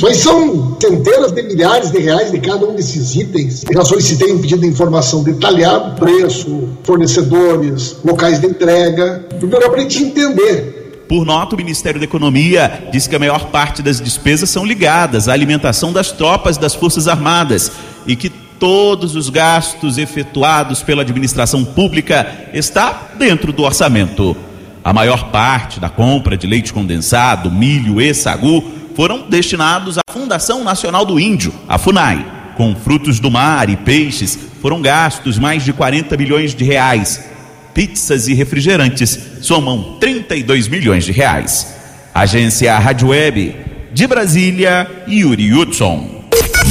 Mas 0.00 0.18
são 0.18 0.78
centenas 0.80 1.32
de 1.32 1.42
milhares 1.42 1.90
de 1.90 1.98
reais 1.98 2.32
de 2.32 2.40
cada 2.40 2.64
um 2.66 2.74
desses 2.74 3.14
itens. 3.14 3.64
Eu 3.68 3.74
já 3.74 3.84
solicitei 3.84 4.32
um 4.32 4.40
pedido 4.40 4.62
de 4.62 4.68
informação 4.68 5.22
detalhado, 5.22 5.96
preço, 5.96 6.68
fornecedores, 6.84 7.96
locais 8.04 8.40
de 8.40 8.46
entrega, 8.46 9.26
eu 9.40 9.66
aprendi 9.66 9.98
a 9.98 10.02
entender 10.02 10.80
por 11.10 11.26
nota, 11.26 11.56
o 11.56 11.58
Ministério 11.58 11.98
da 11.98 12.04
Economia 12.04 12.84
diz 12.92 13.08
que 13.08 13.16
a 13.16 13.18
maior 13.18 13.46
parte 13.46 13.82
das 13.82 14.00
despesas 14.00 14.48
são 14.48 14.64
ligadas 14.64 15.28
à 15.28 15.32
alimentação 15.32 15.92
das 15.92 16.12
tropas 16.12 16.56
das 16.56 16.72
Forças 16.72 17.08
Armadas 17.08 17.72
e 18.06 18.14
que 18.14 18.30
todos 18.60 19.16
os 19.16 19.30
gastos 19.30 19.96
efetuados 19.96 20.82
pela 20.82 21.02
administração 21.02 21.64
pública 21.64 22.50
está 22.52 23.08
dentro 23.18 23.52
do 23.52 23.62
orçamento. 23.62 24.36
A 24.84 24.92
maior 24.92 25.30
parte 25.30 25.80
da 25.80 25.88
compra 25.88 26.36
de 26.36 26.46
leite 26.46 26.72
condensado, 26.72 27.50
milho 27.50 28.00
e 28.00 28.14
sagu 28.14 28.62
foram 28.94 29.28
destinados 29.28 29.96
à 29.98 30.02
Fundação 30.12 30.62
Nacional 30.62 31.04
do 31.06 31.18
Índio, 31.18 31.52
a 31.66 31.78
FUNAI. 31.78 32.24
Com 32.56 32.76
frutos 32.76 33.18
do 33.18 33.30
mar 33.30 33.70
e 33.70 33.76
peixes, 33.76 34.38
foram 34.60 34.82
gastos 34.82 35.38
mais 35.38 35.64
de 35.64 35.72
40 35.72 36.16
milhões 36.16 36.54
de 36.54 36.62
reais. 36.62 37.24
Pizzas 37.72 38.28
e 38.28 38.34
refrigerantes 38.34 39.18
somam 39.40 39.96
32 39.98 40.68
milhões 40.68 41.04
de 41.04 41.12
reais. 41.12 41.74
Agência 42.14 42.78
Rádio 42.78 43.08
Web, 43.08 43.56
de 43.92 44.06
Brasília, 44.06 44.86
Yuri 45.08 45.54
Hudson. 45.54 46.24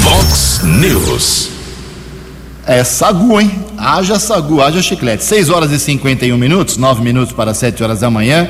Vox 0.04 0.62
News. 0.64 1.59
É 2.72 2.84
sagu, 2.84 3.42
hein? 3.42 3.52
Haja 3.80 4.20
sagu, 4.20 4.62
haja 4.62 4.80
chiclete. 4.80 5.24
6 5.24 5.50
horas 5.50 5.72
e 5.72 5.80
51 5.80 6.38
minutos, 6.38 6.78
9 6.78 7.02
minutos 7.02 7.34
para 7.34 7.52
7 7.52 7.84
horas 7.84 8.02
da 8.02 8.12
manhã. 8.12 8.48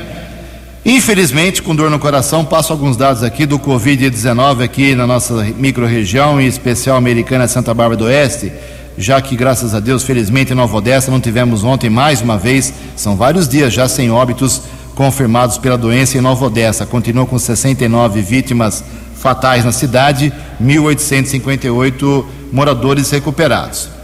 Infelizmente, 0.84 1.62
com 1.62 1.74
dor 1.74 1.88
no 1.88 1.98
coração, 1.98 2.44
passo 2.44 2.70
alguns 2.70 2.98
dados 2.98 3.22
aqui 3.22 3.46
do 3.46 3.58
Covid-19 3.58 4.62
aqui 4.62 4.94
na 4.94 5.06
nossa 5.06 5.42
microrregião, 5.56 6.38
em 6.38 6.46
especial 6.46 6.98
americana 6.98 7.48
Santa 7.48 7.72
Bárbara 7.72 7.96
do 7.96 8.04
Oeste, 8.04 8.52
já 8.98 9.22
que, 9.22 9.34
graças 9.34 9.74
a 9.74 9.80
Deus, 9.80 10.02
felizmente 10.02 10.52
em 10.52 10.54
Nova 10.54 10.76
Odessa 10.76 11.10
não 11.10 11.18
tivemos 11.18 11.64
ontem 11.64 11.88
mais 11.88 12.20
uma 12.20 12.36
vez, 12.36 12.74
são 12.96 13.16
vários 13.16 13.48
dias 13.48 13.72
já 13.72 13.88
sem 13.88 14.10
óbitos 14.10 14.60
confirmados 14.94 15.56
pela 15.56 15.78
doença 15.78 16.18
em 16.18 16.20
Nova 16.20 16.44
Odessa. 16.44 16.84
Continua 16.84 17.24
com 17.24 17.38
69 17.38 18.20
vítimas 18.20 18.84
fatais 19.14 19.64
na 19.64 19.72
cidade, 19.72 20.30
1.858 20.62 22.26
moradores 22.52 23.10
recuperados. 23.10 23.99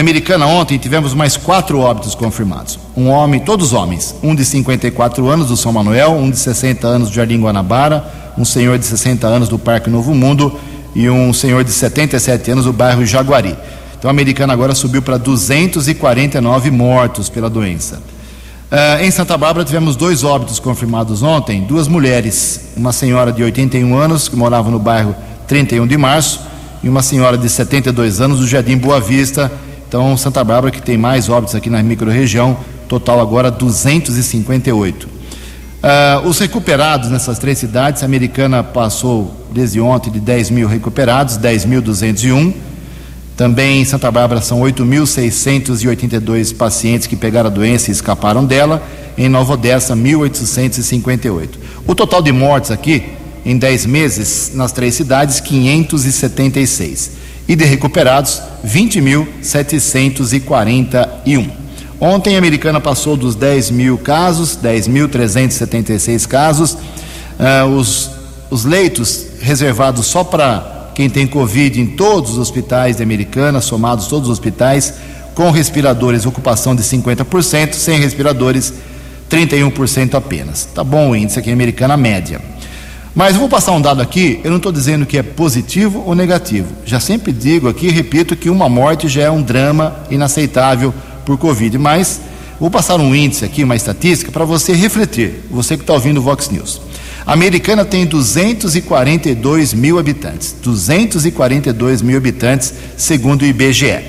Americana, 0.00 0.46
ontem 0.46 0.76
tivemos 0.76 1.14
mais 1.14 1.36
quatro 1.36 1.78
óbitos 1.78 2.16
confirmados. 2.16 2.80
Um 2.96 3.08
homem, 3.08 3.38
todos 3.38 3.72
homens, 3.72 4.12
um 4.24 4.34
de 4.34 4.44
54 4.44 5.28
anos 5.28 5.46
do 5.46 5.56
São 5.56 5.72
Manuel, 5.72 6.12
um 6.12 6.28
de 6.28 6.36
60 6.36 6.84
anos 6.84 7.10
do 7.10 7.14
Jardim 7.14 7.40
Guanabara, 7.40 8.04
um 8.36 8.44
senhor 8.44 8.76
de 8.76 8.84
60 8.84 9.24
anos 9.24 9.48
do 9.48 9.56
Parque 9.56 9.88
Novo 9.88 10.12
Mundo 10.12 10.58
e 10.96 11.08
um 11.08 11.32
senhor 11.32 11.62
de 11.62 11.70
77 11.70 12.50
anos 12.50 12.64
do 12.64 12.72
bairro 12.72 13.06
Jaguari. 13.06 13.56
Então 13.96 14.08
a 14.08 14.12
Americana 14.12 14.52
agora 14.52 14.74
subiu 14.74 15.00
para 15.00 15.16
249 15.16 16.72
mortos 16.72 17.28
pela 17.28 17.48
doença. 17.48 18.02
Uh, 18.72 19.04
em 19.04 19.10
Santa 19.12 19.38
Bárbara 19.38 19.64
tivemos 19.64 19.94
dois 19.94 20.24
óbitos 20.24 20.58
confirmados 20.58 21.22
ontem, 21.22 21.62
duas 21.62 21.86
mulheres, 21.86 22.72
uma 22.76 22.92
senhora 22.92 23.30
de 23.30 23.44
81 23.44 23.96
anos 23.96 24.28
que 24.28 24.34
morava 24.34 24.72
no 24.72 24.80
bairro 24.80 25.14
31 25.46 25.86
de 25.86 25.96
março 25.96 26.40
e 26.82 26.88
uma 26.88 27.02
senhora 27.02 27.38
de 27.38 27.48
72 27.48 28.20
anos 28.20 28.40
do 28.40 28.46
Jardim 28.48 28.76
Boa 28.76 29.00
Vista 29.00 29.52
então, 29.88 30.16
Santa 30.16 30.42
Bárbara 30.42 30.72
que 30.72 30.82
tem 30.82 30.96
mais 30.96 31.28
óbitos 31.28 31.54
aqui 31.54 31.70
na 31.70 31.82
microrregião, 31.82 32.56
total 32.88 33.20
agora 33.20 33.50
258. 33.50 35.04
Uh, 35.04 35.10
ah, 35.82 36.22
os 36.24 36.38
recuperados 36.38 37.10
nessas 37.10 37.38
três 37.38 37.58
cidades, 37.58 38.02
a 38.02 38.06
americana 38.06 38.62
passou 38.62 39.34
desde 39.52 39.80
ontem 39.80 40.10
de 40.10 40.18
10 40.18 40.50
mil 40.50 40.66
recuperados, 40.66 41.38
10.201. 41.38 42.54
Também 43.36 43.82
em 43.82 43.84
Santa 43.84 44.10
Bárbara 44.10 44.40
são 44.40 44.60
8.682 44.60 46.56
pacientes 46.56 47.06
que 47.06 47.16
pegaram 47.16 47.50
a 47.50 47.52
doença 47.52 47.90
e 47.90 47.92
escaparam 47.92 48.44
dela. 48.44 48.82
Em 49.18 49.28
Nova 49.28 49.52
Odessa, 49.54 49.94
1.858. 49.94 51.48
O 51.86 51.94
total 51.94 52.22
de 52.22 52.32
mortes 52.32 52.70
aqui, 52.70 53.12
em 53.44 53.58
10 53.58 53.86
meses, 53.86 54.52
nas 54.54 54.72
três 54.72 54.94
cidades, 54.94 55.38
576 55.40 57.23
e 57.48 57.56
de 57.56 57.64
recuperados 57.64 58.42
20.741. 58.66 61.50
Ontem 62.00 62.34
a 62.34 62.38
americana 62.38 62.80
passou 62.80 63.16
dos 63.16 63.34
10 63.34 63.70
mil 63.70 63.98
casos, 63.98 64.58
10.376 64.62 66.26
casos. 66.26 66.72
Uh, 66.72 67.66
os, 67.76 68.10
os 68.50 68.64
leitos 68.64 69.26
reservados 69.40 70.06
só 70.06 70.24
para 70.24 70.90
quem 70.94 71.10
tem 71.10 71.26
Covid 71.26 71.80
em 71.80 71.86
todos 71.86 72.32
os 72.32 72.38
hospitais 72.38 72.96
da 72.96 73.02
americana, 73.02 73.60
somados 73.60 74.06
todos 74.06 74.28
os 74.28 74.32
hospitais, 74.32 74.94
com 75.34 75.50
respiradores, 75.50 76.26
ocupação 76.26 76.76
de 76.76 76.82
50%, 76.82 77.72
sem 77.72 77.98
respiradores, 77.98 78.72
31% 79.28 80.14
apenas. 80.14 80.68
Tá 80.72 80.84
bom 80.84 81.10
o 81.10 81.16
índice 81.16 81.38
aqui 81.38 81.50
americano, 81.50 81.94
a 81.94 81.96
média. 81.96 82.53
Mas 83.14 83.36
vou 83.36 83.48
passar 83.48 83.72
um 83.72 83.80
dado 83.80 84.02
aqui, 84.02 84.40
eu 84.42 84.50
não 84.50 84.56
estou 84.56 84.72
dizendo 84.72 85.06
que 85.06 85.16
é 85.16 85.22
positivo 85.22 86.02
ou 86.04 86.16
negativo. 86.16 86.66
Já 86.84 86.98
sempre 86.98 87.32
digo 87.32 87.68
aqui, 87.68 87.88
repito, 87.88 88.34
que 88.34 88.50
uma 88.50 88.68
morte 88.68 89.08
já 89.08 89.22
é 89.22 89.30
um 89.30 89.40
drama 89.40 89.96
inaceitável 90.10 90.92
por 91.24 91.38
Covid. 91.38 91.78
Mas 91.78 92.20
vou 92.58 92.68
passar 92.68 92.98
um 92.98 93.14
índice 93.14 93.44
aqui, 93.44 93.62
uma 93.62 93.76
estatística, 93.76 94.32
para 94.32 94.44
você 94.44 94.72
refletir, 94.72 95.44
você 95.48 95.76
que 95.76 95.84
está 95.84 95.92
ouvindo 95.92 96.18
o 96.18 96.22
Vox 96.22 96.50
News. 96.50 96.80
A 97.24 97.32
americana 97.32 97.84
tem 97.84 98.04
242 98.04 99.72
mil 99.72 99.96
habitantes. 99.98 100.56
242 100.60 102.02
mil 102.02 102.18
habitantes, 102.18 102.74
segundo 102.96 103.42
o 103.42 103.46
IBGE. 103.46 104.02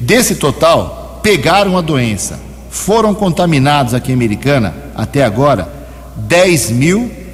Desse 0.00 0.36
total, 0.36 1.20
pegaram 1.22 1.76
a 1.76 1.82
doença. 1.82 2.40
Foram 2.70 3.14
contaminados 3.14 3.92
aqui 3.92 4.10
em 4.10 4.14
Americana, 4.14 4.74
até 4.94 5.22
agora, 5.22 5.70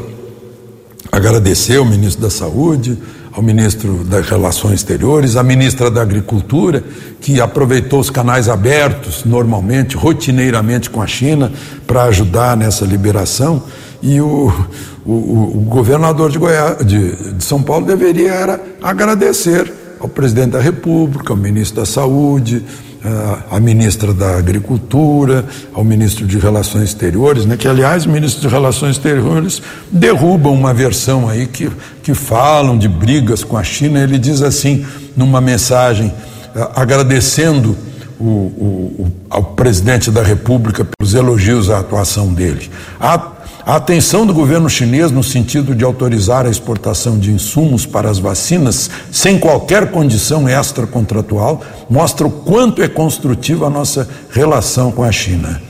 a 1.13 1.17
agradecer 1.17 1.77
ao 1.77 1.85
ministro 1.85 2.23
da 2.23 2.31
Saúde, 2.31 2.99
ao 3.37 3.43
ministro 3.43 4.03
das 4.03 4.27
Relações 4.27 4.77
Exteriores, 4.77 5.37
à 5.37 5.43
ministra 5.43 5.91
da 5.91 6.01
Agricultura, 6.01 6.83
que 7.21 7.39
aproveitou 7.39 8.01
os 8.01 8.09
canais 8.09 8.49
abertos 8.49 9.27
normalmente, 9.27 9.95
rotineiramente 9.95 10.89
com 10.89 11.03
a 11.03 11.07
China, 11.07 11.53
para 11.87 12.05
ajudar 12.05 12.57
nessa 12.57 12.87
liberação. 12.87 13.63
E 14.03 14.23
o, 14.23 14.51
o, 15.05 15.13
o 15.13 15.67
governador 15.69 16.31
de, 16.31 16.39
Goiás, 16.39 16.79
de, 16.79 17.35
de 17.35 17.45
São 17.45 17.63
Paulo 17.63 17.85
deveria 17.85 18.33
era 18.33 18.61
agradecer 18.83 19.71
ao 20.01 20.09
presidente 20.09 20.53
da 20.53 20.61
República, 20.61 21.35
ao 21.35 21.37
ministro 21.37 21.81
da 21.81 21.87
Saúde, 21.87 22.65
à 23.51 23.61
ministra 23.61 24.13
da 24.13 24.37
Agricultura, 24.37 25.45
ao 25.73 25.85
ministro 25.85 26.27
de 26.27 26.39
Relações 26.39 26.85
Exteriores, 26.85 27.47
né, 27.47 27.57
que, 27.57 27.69
aliás, 27.69 28.07
o 28.07 28.11
ministro 28.11 28.41
de 28.41 28.49
Relações 28.49 28.97
Exteriores 28.97 29.63
derruba 29.91 30.49
uma 30.49 30.75
versão 30.75 31.29
aí 31.29 31.47
que, 31.47 31.71
que 32.03 32.15
falam 32.15 32.77
de 32.77 32.89
brigas 32.89 33.45
com 33.45 33.57
a 33.57 33.63
China. 33.63 34.01
Ele 34.01 34.19
diz 34.19 34.43
assim, 34.43 34.85
numa 35.17 35.41
mensagem, 35.41 36.13
agradecendo 36.75 37.77
o, 38.19 38.25
o, 38.25 39.13
ao 39.29 39.43
presidente 39.43 40.11
da 40.11 40.23
República 40.23 40.85
pelos 40.85 41.15
elogios 41.15 41.71
à 41.71 41.79
atuação 41.79 42.33
dele. 42.33 42.71
A, 42.99 43.36
a 43.67 43.75
atenção 43.75 44.25
do 44.25 44.33
governo 44.33 44.71
chinês 44.71 45.11
no 45.11 45.25
sentido 45.25 45.75
de 45.75 45.83
autorizar 45.83 46.47
a 46.47 46.49
exportação 46.49 47.19
de 47.19 47.33
insumos 47.33 47.85
para 47.85 48.09
as 48.09 48.21
vacinas 48.21 48.89
sem 49.11 49.41
qualquer 49.41 49.91
condição 49.91 50.49
extracontratual 50.49 51.65
mostra 51.91 52.29
o 52.29 52.31
quanto 52.31 52.81
é 52.81 52.87
construtiva 52.87 53.67
a 53.67 53.71
nossa 53.71 54.09
relação 54.31 54.93
com 54.93 55.03
a 55.03 55.11
China. 55.11 55.61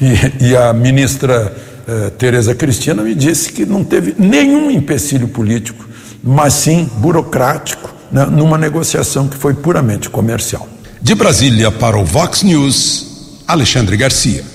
E, 0.00 0.50
e 0.50 0.56
a 0.56 0.72
ministra 0.72 1.52
eh, 1.88 2.10
Tereza 2.16 2.54
Cristina 2.54 3.02
me 3.02 3.12
disse 3.12 3.52
que 3.52 3.66
não 3.66 3.82
teve 3.82 4.14
nenhum 4.16 4.70
empecilho 4.70 5.26
político, 5.26 5.84
mas 6.22 6.54
sim 6.54 6.88
burocrático, 6.98 7.92
né, 8.12 8.24
numa 8.24 8.56
negociação 8.56 9.26
que 9.26 9.36
foi 9.36 9.52
puramente 9.52 10.08
comercial. 10.08 10.68
De 11.00 11.12
Brasília 11.16 11.72
para 11.72 11.98
o 11.98 12.04
Vox 12.04 12.44
News, 12.44 13.40
Alexandre 13.48 13.96
Garcia. 13.96 14.51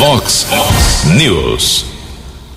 Vox 0.00 0.46
News. 1.14 1.84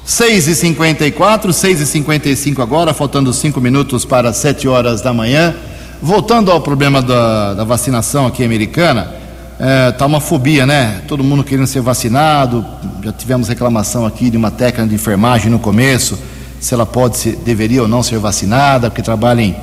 6 0.05 0.47
e 0.47 0.55
54 0.55 1.51
6 1.51 1.81
e 1.81 1.85
55 1.85 2.61
agora, 2.61 2.93
faltando 2.93 3.33
cinco 3.33 3.59
minutos 3.59 4.05
para 4.05 4.31
7 4.31 4.65
horas 4.69 5.01
da 5.01 5.11
manhã. 5.11 5.53
Voltando 6.01 6.49
ao 6.49 6.61
problema 6.61 7.01
da, 7.01 7.53
da 7.53 7.65
vacinação 7.65 8.25
aqui 8.25 8.45
americana, 8.45 9.13
é, 9.59 9.91
tá 9.91 10.05
uma 10.05 10.21
fobia, 10.21 10.65
né? 10.65 11.01
Todo 11.05 11.21
mundo 11.21 11.43
querendo 11.43 11.67
ser 11.67 11.81
vacinado. 11.81 12.65
Já 13.03 13.11
tivemos 13.11 13.49
reclamação 13.49 14.05
aqui 14.05 14.29
de 14.29 14.37
uma 14.37 14.49
técnica 14.49 14.87
de 14.87 14.95
enfermagem 14.95 15.51
no 15.51 15.59
começo, 15.59 16.17
se 16.61 16.73
ela 16.73 16.85
pode 16.85 17.17
ser, 17.17 17.35
deveria 17.35 17.81
ou 17.81 17.89
não 17.89 18.01
ser 18.01 18.19
vacinada, 18.19 18.89
porque 18.89 19.01
trabalha 19.01 19.41
em 19.41 19.53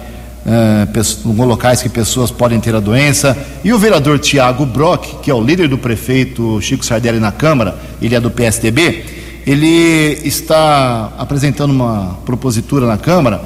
uh, 0.46 1.44
locais 1.44 1.82
que 1.82 1.88
pessoas 1.88 2.30
podem 2.30 2.60
ter 2.60 2.74
a 2.74 2.80
doença. 2.80 3.36
E 3.64 3.72
o 3.72 3.78
vereador 3.78 4.18
Tiago 4.18 4.64
Brock, 4.64 5.20
que 5.22 5.30
é 5.30 5.34
o 5.34 5.42
líder 5.42 5.68
do 5.68 5.78
prefeito 5.78 6.60
Chico 6.60 6.84
Sardelli 6.84 7.20
na 7.20 7.32
Câmara, 7.32 7.76
ele 8.00 8.14
é 8.14 8.20
do 8.20 8.30
PSDB, 8.30 9.04
ele 9.46 10.20
está 10.24 11.12
apresentando 11.18 11.70
uma 11.70 12.18
propositura 12.24 12.86
na 12.86 12.96
Câmara, 12.96 13.40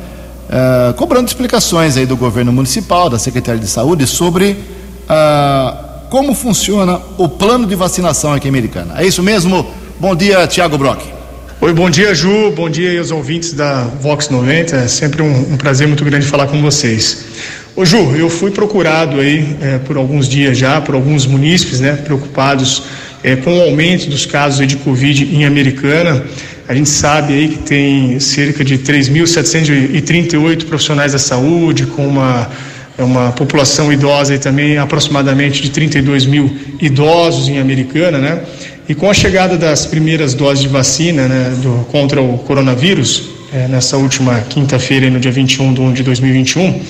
uh, 0.48 0.94
cobrando 0.94 1.28
explicações 1.28 1.96
aí 1.96 2.06
do 2.06 2.16
governo 2.16 2.52
municipal, 2.52 3.08
da 3.08 3.18
Secretaria 3.18 3.60
de 3.60 3.68
Saúde, 3.68 4.06
sobre 4.06 4.52
uh, 4.52 6.08
como 6.10 6.34
funciona 6.34 7.00
o 7.18 7.28
plano 7.28 7.66
de 7.66 7.74
vacinação 7.74 8.32
aqui 8.32 8.46
em 8.46 8.50
Americana. 8.50 8.94
É 8.98 9.06
isso 9.06 9.22
mesmo? 9.22 9.66
Bom 9.98 10.14
dia, 10.14 10.46
Tiago 10.46 10.76
Brock. 10.76 11.13
Oi, 11.64 11.72
bom 11.72 11.88
dia, 11.88 12.14
Ju. 12.14 12.50
Bom 12.50 12.68
dia 12.68 12.98
aos 12.98 13.10
ouvintes 13.10 13.54
da 13.54 13.84
Vox 13.84 14.28
90. 14.28 14.76
É 14.76 14.86
sempre 14.86 15.22
um, 15.22 15.54
um 15.54 15.56
prazer 15.56 15.88
muito 15.88 16.04
grande 16.04 16.26
falar 16.26 16.46
com 16.46 16.60
vocês. 16.60 17.24
Ô, 17.74 17.86
Ju, 17.86 18.14
eu 18.14 18.28
fui 18.28 18.50
procurado 18.50 19.18
aí 19.18 19.56
é, 19.62 19.78
por 19.78 19.96
alguns 19.96 20.28
dias 20.28 20.58
já, 20.58 20.78
por 20.82 20.94
alguns 20.94 21.26
munícipes, 21.26 21.80
né, 21.80 21.92
preocupados 22.04 22.82
é, 23.22 23.34
com 23.36 23.58
o 23.58 23.62
aumento 23.62 24.10
dos 24.10 24.26
casos 24.26 24.66
de 24.66 24.76
Covid 24.76 25.24
em 25.34 25.46
Americana. 25.46 26.22
A 26.68 26.74
gente 26.74 26.90
sabe 26.90 27.32
aí 27.32 27.48
que 27.48 27.58
tem 27.60 28.20
cerca 28.20 28.62
de 28.62 28.76
3.738 28.80 30.66
profissionais 30.66 31.12
da 31.12 31.18
saúde, 31.18 31.86
com 31.86 32.06
uma, 32.06 32.46
uma 32.98 33.32
população 33.32 33.90
idosa 33.90 34.34
e 34.34 34.38
também 34.38 34.76
aproximadamente 34.76 35.62
de 35.62 35.70
32 35.70 36.26
mil 36.26 36.54
idosos 36.78 37.48
em 37.48 37.58
Americana, 37.58 38.18
né? 38.18 38.42
E 38.86 38.94
com 38.94 39.08
a 39.08 39.14
chegada 39.14 39.56
das 39.56 39.86
primeiras 39.86 40.34
doses 40.34 40.60
de 40.60 40.68
vacina 40.68 41.26
né, 41.26 41.54
do, 41.62 41.86
contra 41.90 42.20
o 42.20 42.36
coronavírus, 42.38 43.30
é, 43.50 43.66
nessa 43.66 43.96
última 43.96 44.40
quinta-feira, 44.40 45.08
no 45.08 45.18
dia 45.18 45.32
21 45.32 45.72
de 45.72 45.80
1 45.80 45.92
de 45.94 46.02
2021, 46.02 46.82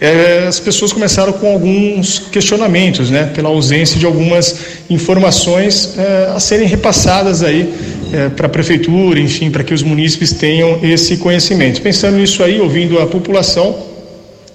é, 0.00 0.46
as 0.46 0.60
pessoas 0.60 0.92
começaram 0.92 1.32
com 1.32 1.52
alguns 1.52 2.20
questionamentos, 2.20 3.10
né, 3.10 3.30
pela 3.34 3.48
ausência 3.48 3.98
de 3.98 4.06
algumas 4.06 4.56
informações 4.88 5.98
é, 5.98 6.32
a 6.32 6.38
serem 6.38 6.68
repassadas 6.68 7.42
aí 7.42 7.74
é, 8.12 8.28
para 8.28 8.46
a 8.46 8.48
prefeitura, 8.48 9.18
enfim, 9.18 9.50
para 9.50 9.64
que 9.64 9.74
os 9.74 9.82
munícipes 9.82 10.32
tenham 10.32 10.78
esse 10.80 11.16
conhecimento. 11.16 11.82
Pensando 11.82 12.18
nisso 12.18 12.44
aí, 12.44 12.60
ouvindo 12.60 13.00
a 13.00 13.06
população, 13.06 13.90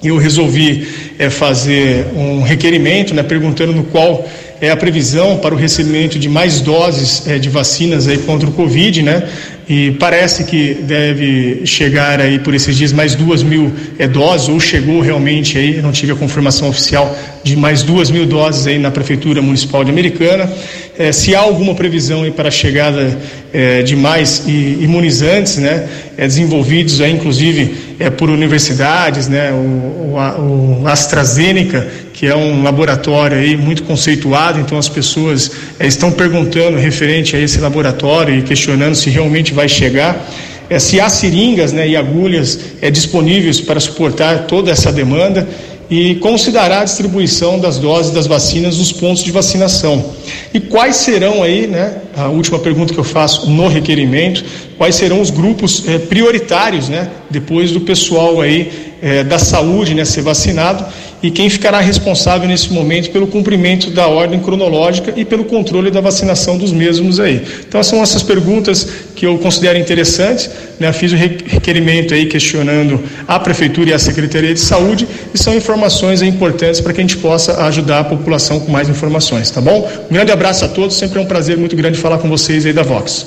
eu 0.02 0.18
resolvi 0.18 0.88
é, 1.20 1.30
fazer 1.30 2.08
um 2.16 2.44
requerimento, 2.44 3.14
né, 3.14 3.24
perguntando 3.24 3.74
no 3.74 3.84
qual 3.84 4.26
é 4.60 4.70
a 4.70 4.78
previsão 4.78 5.38
para 5.38 5.54
o 5.54 5.58
recebimento 5.58 6.18
de 6.18 6.28
mais 6.28 6.62
doses 6.62 7.28
é, 7.28 7.38
de 7.38 7.50
vacinas 7.50 8.08
aí 8.08 8.18
contra 8.18 8.50
o 8.50 8.52
Covid, 8.52 9.02
né? 9.04 9.24
E 9.70 9.92
parece 10.00 10.46
que 10.46 10.76
deve 10.76 11.66
chegar 11.66 12.22
aí 12.22 12.40
por 12.40 12.56
esses 12.56 12.78
dias 12.78 12.94
mais 12.94 13.16
duas 13.16 13.44
mil 13.44 13.72
é, 14.00 14.08
doses, 14.08 14.48
ou 14.48 14.60
chegou 14.60 15.02
realmente 15.02 15.58
aí, 15.58 15.82
não 15.82 15.92
tive 15.92 16.14
a 16.14 16.16
confirmação 16.16 16.70
oficial 16.70 17.16
de 17.44 17.56
mais 17.56 17.84
duas 17.84 18.10
mil 18.10 18.26
doses 18.26 18.66
aí 18.66 18.80
na 18.80 18.90
Prefeitura 18.90 19.42
Municipal 19.42 19.84
de 19.84 19.92
Americana. 19.92 20.50
É, 20.98 21.12
se 21.12 21.36
há 21.36 21.40
alguma 21.40 21.76
previsão 21.76 22.24
aí 22.24 22.32
para 22.32 22.48
a 22.48 22.52
chegada 22.52 23.18
é, 23.54 23.84
de 23.84 23.96
mais 23.96 24.44
imunizantes, 24.48 25.58
né? 25.58 25.88
É, 26.18 26.26
desenvolvidos 26.26 27.00
aí, 27.02 27.12
inclusive, 27.12 27.76
é, 28.00 28.10
por 28.10 28.30
universidades, 28.30 29.28
né? 29.28 29.52
O, 29.52 30.16
o, 30.16 30.82
o 30.84 30.88
AstraZeneca 30.88 31.88
que 32.18 32.26
é 32.26 32.36
um 32.36 32.64
laboratório 32.64 33.38
aí 33.38 33.56
muito 33.56 33.84
conceituado, 33.84 34.60
então 34.60 34.76
as 34.76 34.90
pessoas 34.90 35.52
é, 35.80 35.86
estão 35.86 36.12
perguntando 36.12 36.76
referente 36.76 37.36
a 37.36 37.40
esse 37.40 37.60
laboratório 37.60 38.36
e 38.36 38.42
questionando 38.42 38.96
se 38.96 39.12
realmente 39.12 39.54
vai 39.54 39.70
chegar. 39.70 40.28
É, 40.68 40.80
se 40.80 41.00
há 41.00 41.08
seringas 41.10 41.72
né, 41.72 41.88
e 41.88 41.96
agulhas 41.96 42.60
é, 42.82 42.90
disponíveis 42.90 43.62
para 43.62 43.80
suportar 43.80 44.48
toda 44.48 44.72
essa 44.72 44.92
demanda 44.92 45.48
e 45.90 46.16
como 46.16 46.38
se 46.38 46.52
dará 46.52 46.82
a 46.82 46.84
distribuição 46.84 47.60
das 47.60 47.80
doses 47.80 48.12
das 48.12 48.28
vacinas 48.28 48.78
nos 48.78 48.92
pontos 48.92 49.24
de 49.24 49.32
vacinação. 49.32 50.14
E 50.54 50.60
quais 50.60 50.98
serão 50.98 51.42
aí, 51.42 51.66
né, 51.66 51.96
a 52.16 52.28
última 52.28 52.60
pergunta 52.60 52.94
que 52.94 53.00
eu 53.00 53.04
faço 53.04 53.50
no 53.50 53.68
requerimento, 53.68 54.44
quais 54.78 54.96
serão 54.96 55.22
os 55.22 55.30
grupos 55.30 55.84
eh, 55.88 55.98
prioritários, 55.98 56.90
né, 56.90 57.10
depois 57.30 57.72
do 57.72 57.82
pessoal 57.82 58.42
aí 58.42 58.72
eh, 59.02 59.24
da 59.24 59.40
saúde, 59.40 59.94
né, 59.94 60.04
ser 60.04 60.22
vacinado 60.22 60.86
e 61.22 61.32
quem 61.32 61.50
ficará 61.50 61.80
responsável 61.80 62.48
nesse 62.48 62.72
momento 62.72 63.10
pelo 63.10 63.28
cumprimento 63.28 63.90
da 63.90 64.08
ordem 64.08 64.40
cronológica 64.40 65.14
e 65.16 65.26
pelo 65.26 65.46
controle 65.46 65.90
da 65.90 66.00
vacinação 66.00 66.58
dos 66.58 66.72
mesmos 66.72 67.20
aí. 67.20 67.42
Então 67.68 67.82
são 67.82 68.02
essas 68.04 68.22
perguntas 68.22 68.88
que 69.16 69.26
eu 69.26 69.38
considero 69.40 69.80
interessantes, 69.80 70.50
né? 70.80 70.94
Fiz 70.94 71.12
o 71.12 71.16
requerimento 71.16 72.14
aí 72.14 72.28
questionando 72.28 73.04
a 73.28 73.40
prefeitura 73.40 73.90
e 73.90 73.94
a 73.94 74.00
Secretaria 74.00 74.54
de 74.54 74.60
Saúde 74.60 75.08
e 75.34 75.38
são 75.38 75.56
informações 75.56 76.22
importantes 76.22 76.80
para 76.82 76.94
que 76.94 77.00
a 77.00 77.04
gente 77.04 77.18
possa 77.18 77.64
ajudar 77.66 78.00
a 78.00 78.04
população 78.04 78.60
com 78.60 78.72
mais 78.72 78.88
informações, 78.88 79.50
tá 79.50 79.60
bom? 79.60 79.90
Um 80.10 80.14
grande 80.14 80.32
abraço 80.32 80.66
a 80.66 80.68
todos, 80.68 80.96
sempre 80.96 81.20
é 81.20 81.22
um 81.22 81.26
prazer 81.26 81.58
muito 81.58 81.76
grande 81.76 81.98
falar 81.98 82.20
com 82.20 82.30
vocês 82.30 82.66
aí 82.66 82.74
da 82.74 82.84
Vox. 82.84 83.26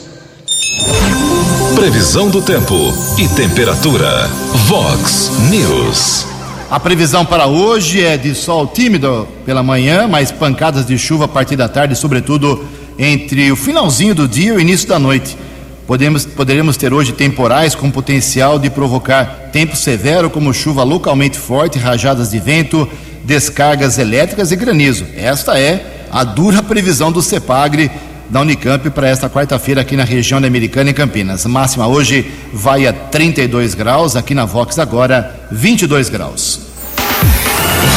Previsão 1.74 2.29
do 2.29 2.42
tempo 2.42 2.74
e 3.18 3.26
temperatura. 3.29 4.29
Vox 4.66 5.33
News. 5.50 6.29
A 6.70 6.78
previsão 6.78 7.26
para 7.26 7.48
hoje 7.48 8.00
é 8.00 8.16
de 8.16 8.33
sol 8.33 8.64
tímido 8.64 9.26
pela 9.44 9.61
manhã, 9.61 10.06
mas 10.06 10.30
pancadas 10.30 10.87
de 10.87 10.96
chuva 10.96 11.24
a 11.24 11.28
partir 11.28 11.56
da 11.56 11.68
tarde, 11.68 11.96
sobretudo 11.96 12.64
entre 12.96 13.50
o 13.50 13.56
finalzinho 13.56 14.14
do 14.14 14.28
dia 14.28 14.50
e 14.50 14.52
o 14.52 14.61
início 14.61 14.88
da 14.88 14.96
noite. 14.96 15.37
Podemos, 15.85 16.24
poderemos 16.24 16.76
ter 16.76 16.92
hoje 16.92 17.12
temporais 17.12 17.74
com 17.74 17.90
potencial 17.90 18.56
de 18.56 18.70
provocar 18.70 19.50
tempo 19.52 19.74
severo, 19.74 20.30
como 20.30 20.54
chuva 20.54 20.85
localmente 20.85 21.37
forte, 21.37 21.76
rajadas 21.76 22.30
de 22.30 22.38
vento, 22.38 22.88
descargas 23.24 23.98
elétricas 23.98 24.52
e 24.52 24.56
granizo. 24.56 25.04
Esta 25.16 25.59
é 25.59 26.04
a 26.12 26.22
dura 26.22 26.62
previsão 26.62 27.11
do 27.11 27.20
CEPAGRE 27.20 27.90
da 28.30 28.40
Unicamp 28.40 28.88
para 28.90 29.08
esta 29.08 29.28
quarta-feira 29.28 29.80
aqui 29.80 29.96
na 29.96 30.04
região 30.04 30.40
da 30.40 30.46
Americana 30.46 30.90
em 30.90 30.94
Campinas. 30.94 31.44
Máxima 31.46 31.88
hoje 31.88 32.30
vai 32.52 32.86
a 32.86 32.92
32 32.92 33.74
graus, 33.74 34.14
aqui 34.14 34.34
na 34.34 34.44
Vox 34.44 34.78
agora 34.78 35.48
22 35.50 36.08
graus. 36.08 36.60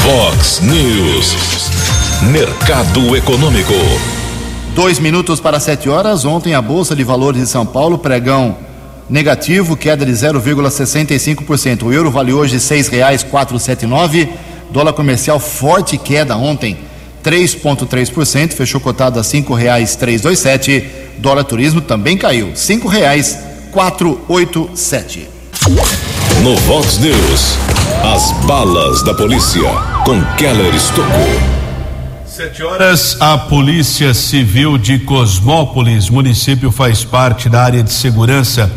Vox 0.02 0.60
News. 0.62 1.36
Mercado 2.32 3.16
Econômico. 3.16 3.74
Dois 4.74 4.98
minutos 4.98 5.40
para 5.40 5.60
sete 5.60 5.88
horas. 5.88 6.26
Ontem 6.26 6.56
a 6.56 6.62
Bolsa 6.62 6.96
de 6.96 7.04
Valores 7.04 7.40
de 7.40 7.48
São 7.48 7.64
Paulo, 7.64 8.00
pregão 8.00 8.58
negativo, 9.08 9.78
queda 9.78 10.04
de 10.04 10.12
0,65%. 10.14 11.84
O 11.84 11.94
euro 11.94 12.10
vale 12.10 12.34
hoje 12.34 12.56
R$ 12.56 12.60
6,479. 12.60 14.30
Dólar 14.72 14.94
comercial 14.94 15.40
forte 15.40 15.96
queda 15.98 16.36
ontem 16.36 16.78
3,3%, 17.24 18.52
fechou 18.52 18.82
cotado 18.82 19.20
a 19.20 19.24
cinco 19.24 19.54
reais 19.54 19.96
três 19.96 20.22
dois 20.22 20.40
sete. 20.40 20.86
Dólar 21.20 21.44
turismo 21.44 21.80
também 21.82 22.18
caiu, 22.18 22.52
cinco 22.56 22.88
reais 22.88 23.38
quatro 23.72 24.20
oito 24.28 24.70
sete. 24.76 25.30
No 26.44 26.56
Vox 26.58 26.98
News, 26.98 27.58
as 28.04 28.32
balas 28.46 29.02
da 29.04 29.14
polícia 29.14 29.62
com 30.06 30.22
Keller 30.36 30.76
Estocou. 30.76 31.54
Sete 32.26 32.64
horas, 32.64 33.16
a 33.22 33.38
Polícia 33.38 34.12
Civil 34.14 34.78
de 34.78 34.98
Cosmópolis, 35.00 36.10
município 36.10 36.72
faz 36.72 37.04
parte 37.04 37.48
da 37.48 37.64
área 37.64 37.84
de 37.84 37.94
segurança 37.94 38.72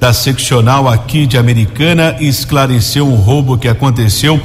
da 0.00 0.12
seccional 0.12 0.88
aqui 0.88 1.26
de 1.26 1.36
Americana, 1.36 2.16
esclareceu 2.18 3.06
um 3.06 3.14
roubo 3.14 3.58
que 3.58 3.68
aconteceu 3.68 4.40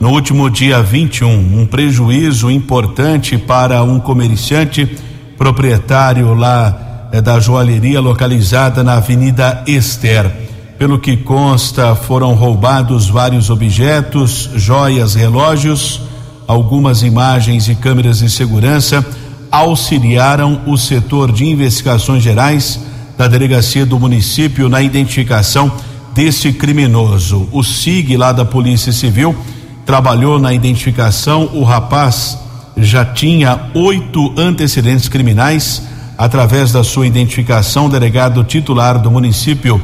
no 0.00 0.08
último 0.08 0.48
dia 0.48 0.82
21, 0.82 1.60
um 1.60 1.66
prejuízo 1.66 2.50
importante 2.50 3.36
para 3.36 3.82
um 3.82 4.00
comerciante 4.00 4.96
proprietário 5.36 6.32
lá 6.32 7.08
eh, 7.12 7.20
da 7.20 7.38
joalheria 7.38 8.00
localizada 8.00 8.82
na 8.82 8.94
Avenida 8.94 9.62
Esther. 9.66 10.32
Pelo 10.78 10.98
que 10.98 11.18
consta, 11.18 11.94
foram 11.94 12.32
roubados 12.32 13.10
vários 13.10 13.50
objetos, 13.50 14.48
joias, 14.54 15.14
relógios, 15.14 16.00
algumas 16.48 17.02
imagens 17.02 17.68
e 17.68 17.74
câmeras 17.74 18.20
de 18.20 18.30
segurança 18.30 19.04
auxiliaram 19.50 20.62
o 20.66 20.78
setor 20.78 21.30
de 21.30 21.44
investigações 21.44 22.22
gerais 22.22 22.80
da 23.18 23.28
delegacia 23.28 23.84
do 23.84 24.00
município 24.00 24.66
na 24.66 24.80
identificação 24.80 25.70
desse 26.14 26.54
criminoso. 26.54 27.46
O 27.52 27.62
SIG 27.62 28.16
lá 28.16 28.32
da 28.32 28.46
Polícia 28.46 28.92
Civil 28.92 29.36
trabalhou 29.84 30.38
na 30.38 30.52
identificação. 30.52 31.50
O 31.52 31.62
rapaz 31.62 32.38
já 32.76 33.04
tinha 33.04 33.70
oito 33.74 34.32
antecedentes 34.36 35.08
criminais. 35.08 35.82
Através 36.16 36.70
da 36.70 36.84
sua 36.84 37.06
identificação, 37.06 37.86
o 37.86 37.88
delegado 37.88 38.44
titular 38.44 39.00
do 39.00 39.10
município, 39.10 39.80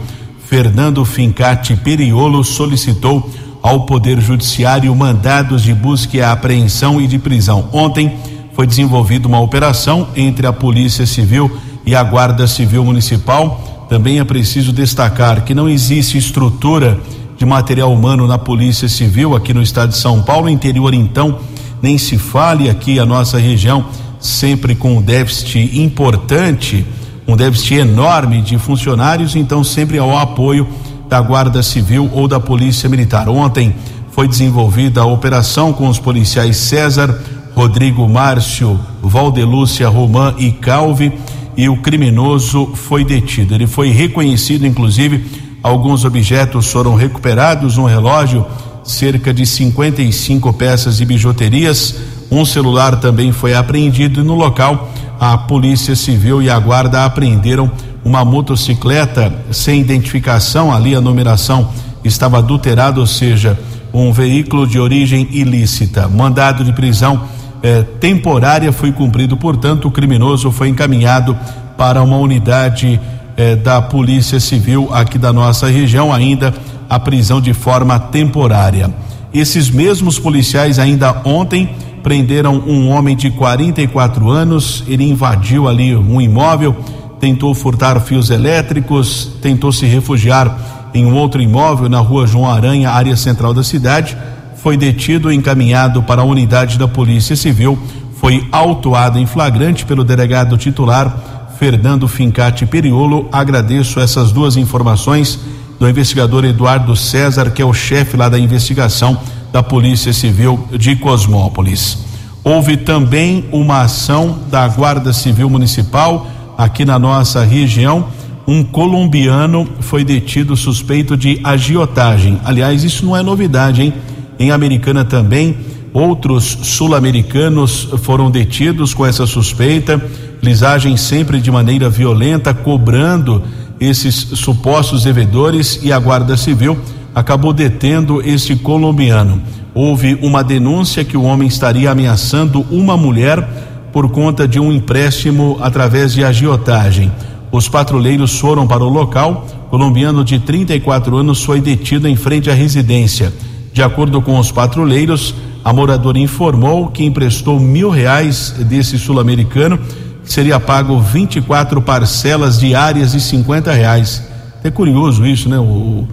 Fernando 0.47 1.05
Fincati 1.05 1.75
Periolo, 1.77 2.45
solicitou 2.45 3.31
ao 3.63 3.87
Poder 3.87 4.21
Judiciário 4.21 4.95
mandados 4.95 5.63
de 5.63 5.73
busca 5.75 6.17
e 6.17 6.23
apreensão 6.23 7.01
e 7.01 7.07
de 7.07 7.19
prisão. 7.19 7.69
Ontem 7.73 8.17
foi 8.55 8.67
desenvolvida 8.67 9.27
uma 9.27 9.41
operação 9.41 10.09
entre 10.15 10.47
a 10.47 10.53
Polícia 10.53 11.07
Civil 11.07 11.51
e 11.85 11.95
a 11.95 12.03
Guarda 12.03 12.47
Civil 12.47 12.85
Municipal. 12.85 13.87
Também 13.89 14.19
é 14.19 14.25
preciso 14.25 14.73
destacar 14.73 15.45
que 15.45 15.55
não 15.55 15.69
existe 15.69 16.19
estrutura 16.19 17.01
de 17.37 17.45
material 17.45 17.93
humano 17.93 18.27
na 18.27 18.39
Polícia 18.39 18.89
Civil 18.89 19.35
aqui 19.37 19.53
no 19.53 19.63
estado 19.63 19.91
de 19.91 19.99
São 19.99 20.23
Paulo, 20.23 20.49
interior 20.49 20.95
então, 20.95 21.39
nem 21.83 21.99
se 21.99 22.17
fale 22.17 22.71
aqui 22.71 22.99
a 22.99 23.05
nossa 23.05 23.39
região, 23.39 23.87
sempre 24.19 24.75
com 24.75 24.97
um 24.97 25.03
déficit 25.03 25.79
importante, 25.79 26.87
um 27.29 27.37
déficit 27.37 27.75
enorme 27.75 28.41
de 28.41 28.59
funcionários, 28.59 29.37
então 29.37 29.63
sempre 29.63 29.99
ao 29.99 30.17
apoio 30.17 30.67
da 31.09 31.21
Guarda 31.21 31.63
Civil 31.63 32.11
ou 32.13 32.27
da 32.27 32.41
Polícia 32.41 32.89
Militar. 32.89 33.29
Ontem 33.29 33.75
foi 34.11 34.27
desenvolvida 34.27 35.03
a 35.03 35.07
operação 35.07 35.73
com 35.73 35.89
os 35.89 35.99
policiais 35.99 36.57
César, 36.57 37.23
Rodrigo 37.55 38.09
Márcio, 38.09 38.79
Valdelúcia 39.03 39.89
Romã 39.89 40.35
e 40.39 40.51
Calvi 40.51 41.13
e 41.57 41.69
o 41.69 41.77
criminoso 41.79 42.73
foi 42.75 43.05
detido. 43.05 43.55
Ele 43.55 43.67
foi 43.67 43.89
reconhecido, 43.89 44.67
inclusive, 44.67 45.25
Alguns 45.67 46.05
objetos 46.05 46.71
foram 46.71 46.95
recuperados, 46.95 47.77
um 47.77 47.87
relógio, 47.87 48.47
cerca 48.85 49.35
de 49.35 49.45
55 49.45 50.53
peças 50.53 50.99
de 50.99 51.05
bijuterias, 51.05 51.93
um 52.31 52.45
celular 52.45 53.01
também 53.01 53.33
foi 53.33 53.53
apreendido 53.53 54.21
e 54.21 54.23
no 54.23 54.37
local 54.37 54.89
a 55.19 55.37
Polícia 55.37 55.97
Civil 55.97 56.41
e 56.41 56.49
a 56.49 56.57
Guarda 56.57 57.05
apreenderam 57.05 57.69
uma 58.05 58.25
motocicleta 58.25 59.35
sem 59.51 59.81
identificação, 59.81 60.73
ali 60.73 60.95
a 60.95 61.01
numeração 61.01 61.69
estava 62.05 62.39
adulterada, 62.39 63.01
ou 63.01 63.07
seja, 63.07 63.59
um 63.93 64.13
veículo 64.13 64.69
de 64.69 64.79
origem 64.79 65.27
ilícita. 65.33 66.07
Mandado 66.07 66.63
de 66.63 66.73
prisão 66.73 67.23
eh, 67.61 67.83
temporária 67.99 68.71
foi 68.71 68.93
cumprido, 68.93 69.37
portanto, 69.37 69.89
o 69.89 69.91
criminoso 69.91 70.53
foi 70.53 70.69
encaminhado 70.69 71.37
para 71.77 72.01
uma 72.05 72.19
unidade 72.19 73.01
eh, 73.37 73.57
da 73.57 73.83
Polícia 73.83 74.41
Civil 74.41 74.89
aqui 74.93 75.19
da 75.19 75.33
nossa 75.33 75.69
região, 75.69 76.13
ainda 76.13 76.55
a 76.89 76.99
prisão 76.99 77.41
de 77.41 77.53
forma 77.53 77.99
temporária. 77.99 78.93
Esses 79.33 79.69
mesmos 79.69 80.19
policiais 80.19 80.79
ainda 80.79 81.21
ontem 81.25 81.69
prenderam 82.03 82.55
um 82.67 82.89
homem 82.89 83.17
de 83.17 83.31
44 83.31 84.31
anos, 84.31 84.85
ele 84.87 85.05
invadiu 85.05 85.69
ali 85.69 85.95
um 85.97 86.21
imóvel, 86.21 86.77
tentou 87.19 87.55
furtar 87.55 88.01
fios 88.01 88.31
elétricos, 88.31 89.33
tentou 89.43 89.73
se 89.73 89.87
refugiar 89.87 90.91
em 90.95 91.05
um 91.05 91.15
outro 91.15 91.43
imóvel 91.43 91.89
na 91.89 91.99
rua 91.99 92.27
João 92.27 92.51
Aranha, 92.51 92.91
área 92.91 93.17
central 93.17 93.53
da 93.53 93.63
cidade. 93.63 94.17
foi 94.57 94.77
detido 94.77 95.31
e 95.31 95.37
encaminhado 95.37 96.03
para 96.03 96.23
a 96.23 96.25
unidade 96.25 96.79
da 96.79 96.89
Polícia 96.89 97.37
Civil. 97.37 97.79
Foi 98.15 98.49
autuado 98.51 99.19
em 99.19 99.27
flagrante 99.27 99.85
pelo 99.85 100.03
delegado 100.03 100.57
titular 100.57 101.36
Fernando 101.59 102.07
Fincati 102.07 102.67
Periolo. 102.67 103.29
Agradeço 103.33 104.01
essas 104.01 104.33
duas 104.33 104.57
informações 104.57 105.39
do 105.79 105.89
investigador 105.89 106.45
Eduardo 106.45 106.95
César, 106.97 107.51
que 107.51 107.61
é 107.61 107.65
o 107.65 107.73
chefe 107.73 108.17
lá 108.17 108.29
da 108.29 108.39
investigação 108.39 109.19
da 109.53 109.63
Polícia 109.63 110.13
Civil 110.13 110.69
de 110.73 110.97
Cosmópolis. 110.97 111.99
Houve 112.45 112.77
também 112.77 113.45
uma 113.51 113.83
ação 113.83 114.39
da 114.51 114.67
Guarda 114.69 115.13
Civil 115.13 115.51
Municipal 115.51 116.27
aqui 116.57 116.85
na 116.85 116.99
nossa 116.99 117.45
região. 117.45 118.07
Um 118.47 118.63
colombiano 118.63 119.69
foi 119.81 120.05
detido 120.05 120.57
suspeito 120.57 121.17
de 121.17 121.41
agiotagem. 121.43 122.39
Aliás, 122.45 122.85
isso 122.85 123.05
não 123.05 123.17
é 123.17 123.23
novidade, 123.23 123.83
hein? 123.83 123.93
Em 124.39 124.51
Americana 124.51 125.05
também, 125.05 125.57
outros 125.93 126.59
sul-americanos 126.63 127.89
foram 128.03 128.31
detidos 128.31 128.95
com 128.95 129.05
essa 129.05 129.27
suspeita. 129.27 130.01
Lisagem 130.43 130.97
sempre 130.97 131.41
de 131.41 131.51
maneira 131.51 131.89
violenta, 131.89 132.53
cobrando 132.53 133.43
esses 133.81 134.15
supostos 134.15 135.05
devedores 135.05 135.81
e 135.83 135.93
a 135.93 135.99
Guarda 135.99 136.37
Civil 136.37 136.79
acabou 137.15 137.53
detendo 137.53 138.21
este 138.23 138.55
colombiano. 138.55 139.41
Houve 139.75 140.19
uma 140.23 140.45
denúncia 140.45 141.05
que 141.05 141.17
o 141.17 141.23
homem 141.23 141.49
estaria 141.49 141.91
ameaçando 141.91 142.67
uma 142.71 142.97
mulher 142.97 143.47
por 143.93 144.11
conta 144.11 144.47
de 144.47 144.61
um 144.61 144.71
empréstimo 144.73 145.59
através 145.61 146.13
de 146.13 146.23
agiotagem. 146.23 147.11
Os 147.51 147.69
patrulheiros 147.69 148.39
foram 148.39 148.67
para 148.67 148.85
o 148.85 148.89
local. 148.89 149.47
Colombiano 149.71 150.23
de 150.23 150.39
34 150.39 151.17
anos 151.17 151.43
foi 151.43 151.61
detido 151.61 152.07
em 152.07 152.17
frente 152.17 152.51
à 152.51 152.55
residência. 152.55 153.33
De 153.73 153.83
acordo 153.83 154.21
com 154.21 154.39
os 154.39 154.51
patrulheiros, 154.51 155.35
a 155.65 155.73
moradora 155.73 156.19
informou 156.19 156.89
que 156.89 157.05
emprestou 157.05 157.59
mil 157.59 157.89
reais 157.91 158.55
desse 158.69 158.99
sul-americano, 158.99 159.79
seria 160.27 160.61
pago 160.61 161.01
24 161.01 161.81
parcelas 161.81 162.59
diárias 162.59 163.13
de 163.13 163.21
50 163.21 163.73
reais. 163.73 164.23
É 164.63 164.71
curioso 164.71 165.25
isso, 165.25 165.49
né? 165.49 165.59
O, 165.59 166.07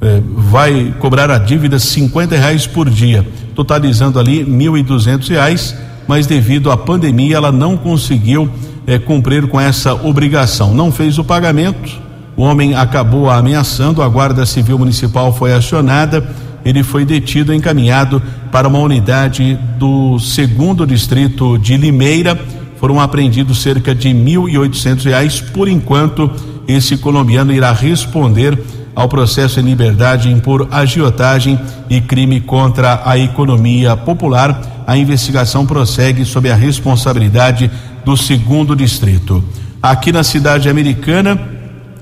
é, 0.00 0.22
vai 0.36 0.94
cobrar 0.98 1.30
a 1.30 1.38
dívida 1.38 1.78
50 1.78 2.36
reais 2.36 2.66
por 2.66 2.88
dia, 2.88 3.26
totalizando 3.54 4.18
ali 4.18 4.44
mil 4.44 4.76
e 4.76 4.82
duzentos 4.82 5.28
reais, 5.28 5.74
mas 6.06 6.26
devido 6.26 6.70
à 6.70 6.76
pandemia 6.76 7.36
ela 7.36 7.50
não 7.50 7.76
conseguiu 7.76 8.48
é, 8.86 8.98
cumprir 8.98 9.48
com 9.48 9.60
essa 9.60 9.94
obrigação. 9.94 10.74
Não 10.74 10.92
fez 10.92 11.18
o 11.18 11.24
pagamento, 11.24 12.00
o 12.36 12.42
homem 12.42 12.74
acabou 12.74 13.30
ameaçando, 13.30 14.02
a 14.02 14.08
Guarda 14.08 14.44
Civil 14.44 14.78
Municipal 14.78 15.32
foi 15.32 15.52
acionada, 15.52 16.22
ele 16.64 16.82
foi 16.82 17.04
detido 17.04 17.52
e 17.52 17.56
encaminhado 17.56 18.22
para 18.52 18.68
uma 18.68 18.78
unidade 18.78 19.58
do 19.78 20.18
segundo 20.18 20.86
distrito 20.86 21.56
de 21.58 21.76
Limeira. 21.76 22.38
Foram 22.78 23.00
apreendidos 23.00 23.62
cerca 23.62 23.94
de 23.94 24.12
mil 24.12 24.48
e 24.48 24.58
oitocentos 24.58 25.04
reais. 25.04 25.40
Por 25.40 25.68
enquanto, 25.68 26.30
esse 26.68 26.96
colombiano 26.96 27.52
irá 27.52 27.72
responder 27.72 28.58
ao 28.94 29.08
processo 29.08 29.60
em 29.60 29.62
liberdade 29.62 30.34
por 30.42 30.68
agiotagem 30.70 31.60
e 31.88 32.00
crime 32.00 32.40
contra 32.40 33.02
a 33.04 33.18
economia 33.18 33.96
popular. 33.96 34.84
A 34.86 34.96
investigação 34.96 35.66
prossegue 35.66 36.24
sob 36.24 36.50
a 36.50 36.54
responsabilidade 36.54 37.70
do 38.04 38.16
segundo 38.16 38.74
distrito. 38.74 39.44
Aqui 39.82 40.12
na 40.12 40.24
cidade 40.24 40.68
americana, 40.68 41.38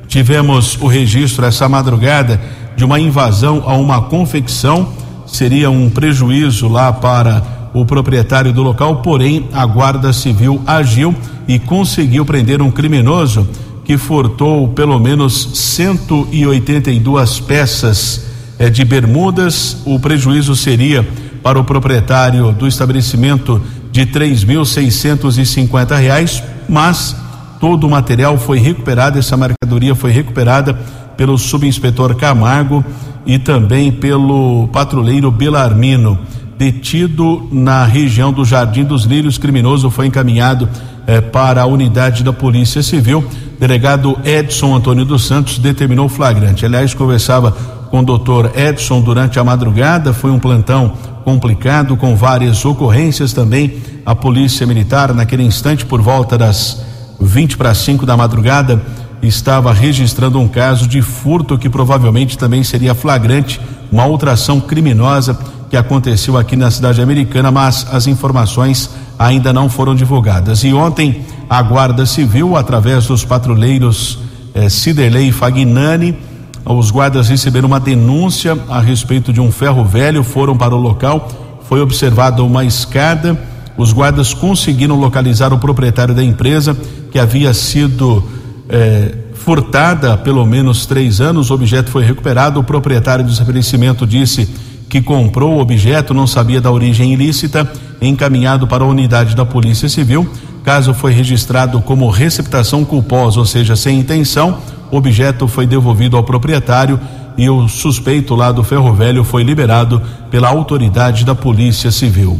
tivemos 0.06 0.78
o 0.80 0.86
registro 0.86 1.44
essa 1.44 1.68
madrugada 1.68 2.40
de 2.76 2.84
uma 2.84 3.00
invasão 3.00 3.64
a 3.66 3.74
uma 3.74 4.02
confecção. 4.02 4.88
Seria 5.26 5.70
um 5.70 5.90
prejuízo 5.90 6.68
lá 6.68 6.92
para 6.92 7.42
o 7.74 7.84
proprietário 7.84 8.52
do 8.52 8.62
local, 8.62 9.02
porém 9.02 9.48
a 9.52 9.66
Guarda 9.66 10.12
Civil 10.12 10.62
agiu 10.64 11.14
e 11.46 11.58
conseguiu 11.58 12.24
prender 12.24 12.62
um 12.62 12.70
criminoso 12.70 13.46
que 13.84 13.98
furtou 13.98 14.68
pelo 14.68 14.98
menos 14.98 15.50
182 15.54 17.40
peças 17.40 18.26
eh, 18.58 18.70
de 18.70 18.84
bermudas. 18.84 19.76
O 19.84 19.98
prejuízo 19.98 20.54
seria 20.56 21.06
para 21.42 21.58
o 21.58 21.64
proprietário 21.64 22.52
do 22.52 22.66
estabelecimento 22.66 23.60
de 23.92 24.06
três 24.06 24.42
mil 24.44 24.64
seiscentos 24.64 25.36
e 25.36 25.44
cinquenta 25.44 25.96
reais, 25.96 26.42
mas 26.68 27.14
todo 27.60 27.86
o 27.86 27.90
material 27.90 28.38
foi 28.38 28.58
recuperado, 28.58 29.18
essa 29.18 29.36
mercadoria 29.36 29.94
foi 29.94 30.10
recuperada 30.10 30.74
pelo 31.16 31.36
subinspetor 31.36 32.14
Camargo 32.16 32.84
e 33.26 33.38
também 33.38 33.92
pelo 33.92 34.68
patrulheiro 34.68 35.30
Belarmino. 35.30 36.18
Detido 36.56 37.48
na 37.50 37.84
região 37.84 38.32
do 38.32 38.44
Jardim 38.44 38.84
dos 38.84 39.04
Lírios, 39.04 39.38
criminoso 39.38 39.90
foi 39.90 40.06
encaminhado 40.06 40.68
eh, 41.06 41.20
para 41.20 41.62
a 41.62 41.66
unidade 41.66 42.22
da 42.22 42.32
Polícia 42.32 42.82
Civil. 42.82 43.24
Delegado 43.58 44.16
Edson 44.24 44.74
Antônio 44.74 45.04
dos 45.04 45.26
Santos 45.26 45.58
determinou 45.58 46.08
flagrante. 46.08 46.64
Aliás, 46.64 46.94
conversava 46.94 47.50
com 47.90 48.00
o 48.00 48.04
doutor 48.04 48.52
Edson 48.56 49.00
durante 49.00 49.38
a 49.38 49.44
madrugada, 49.44 50.12
foi 50.12 50.30
um 50.30 50.38
plantão 50.38 50.92
complicado, 51.24 51.96
com 51.96 52.14
várias 52.14 52.64
ocorrências 52.64 53.32
também. 53.32 53.78
A 54.06 54.14
Polícia 54.14 54.66
Militar, 54.66 55.12
naquele 55.12 55.42
instante, 55.42 55.84
por 55.84 56.00
volta 56.00 56.38
das 56.38 56.84
20 57.20 57.56
para 57.56 57.74
5 57.74 58.06
da 58.06 58.16
madrugada, 58.16 58.80
estava 59.22 59.72
registrando 59.72 60.38
um 60.38 60.46
caso 60.46 60.86
de 60.86 61.02
furto 61.02 61.58
que 61.58 61.68
provavelmente 61.68 62.38
também 62.38 62.62
seria 62.62 62.94
flagrante, 62.94 63.60
uma 63.90 64.04
outra 64.04 64.32
ação 64.32 64.60
criminosa 64.60 65.38
que 65.74 65.78
aconteceu 65.78 66.38
aqui 66.38 66.54
na 66.54 66.70
cidade 66.70 67.02
americana, 67.02 67.50
mas 67.50 67.84
as 67.90 68.06
informações 68.06 68.88
ainda 69.18 69.52
não 69.52 69.68
foram 69.68 69.92
divulgadas. 69.92 70.62
E 70.62 70.72
ontem 70.72 71.22
a 71.50 71.60
Guarda 71.60 72.06
Civil, 72.06 72.56
através 72.56 73.08
dos 73.08 73.24
patrulheiros 73.24 74.20
eh, 74.54 74.68
Ciderley 74.68 75.30
e 75.30 75.32
Fagnani, 75.32 76.16
os 76.64 76.92
guardas 76.92 77.28
receberam 77.28 77.66
uma 77.66 77.80
denúncia 77.80 78.56
a 78.68 78.78
respeito 78.78 79.32
de 79.32 79.40
um 79.40 79.50
ferro 79.50 79.84
velho, 79.84 80.22
foram 80.22 80.56
para 80.56 80.76
o 80.76 80.78
local, 80.78 81.28
foi 81.68 81.80
observada 81.80 82.40
uma 82.44 82.64
escada, 82.64 83.36
os 83.76 83.92
guardas 83.92 84.32
conseguiram 84.32 84.94
localizar 84.94 85.52
o 85.52 85.58
proprietário 85.58 86.14
da 86.14 86.22
empresa 86.22 86.76
que 87.10 87.18
havia 87.18 87.52
sido 87.52 88.22
eh, 88.68 89.12
furtada 89.34 90.16
pelo 90.16 90.46
menos 90.46 90.86
três 90.86 91.20
anos, 91.20 91.50
o 91.50 91.54
objeto 91.54 91.90
foi 91.90 92.04
recuperado, 92.04 92.60
o 92.60 92.64
proprietário 92.64 93.24
do 93.24 93.32
estabelecimento 93.32 94.06
disse 94.06 94.48
que 94.94 95.02
comprou 95.02 95.54
o 95.54 95.60
objeto, 95.60 96.14
não 96.14 96.24
sabia 96.24 96.60
da 96.60 96.70
origem 96.70 97.12
ilícita, 97.12 97.68
encaminhado 98.00 98.64
para 98.64 98.84
a 98.84 98.86
unidade 98.86 99.34
da 99.34 99.44
Polícia 99.44 99.88
Civil. 99.88 100.24
Caso 100.62 100.94
foi 100.94 101.12
registrado 101.12 101.80
como 101.80 102.08
receptação 102.08 102.84
culposa, 102.84 103.40
ou 103.40 103.44
seja, 103.44 103.74
sem 103.74 103.98
intenção, 103.98 104.58
o 104.92 104.96
objeto 104.96 105.48
foi 105.48 105.66
devolvido 105.66 106.16
ao 106.16 106.22
proprietário 106.22 107.00
e 107.36 107.50
o 107.50 107.66
suspeito 107.66 108.36
lá 108.36 108.52
do 108.52 108.62
ferro 108.62 108.92
velho 108.92 109.24
foi 109.24 109.42
liberado 109.42 110.00
pela 110.30 110.46
autoridade 110.46 111.24
da 111.24 111.34
Polícia 111.34 111.90
Civil. 111.90 112.38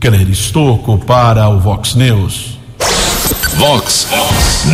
Keller 0.00 0.30
Estocco 0.30 0.96
para 0.96 1.46
o 1.50 1.60
Vox 1.60 1.94
News. 1.94 2.58
Vox 3.58 4.08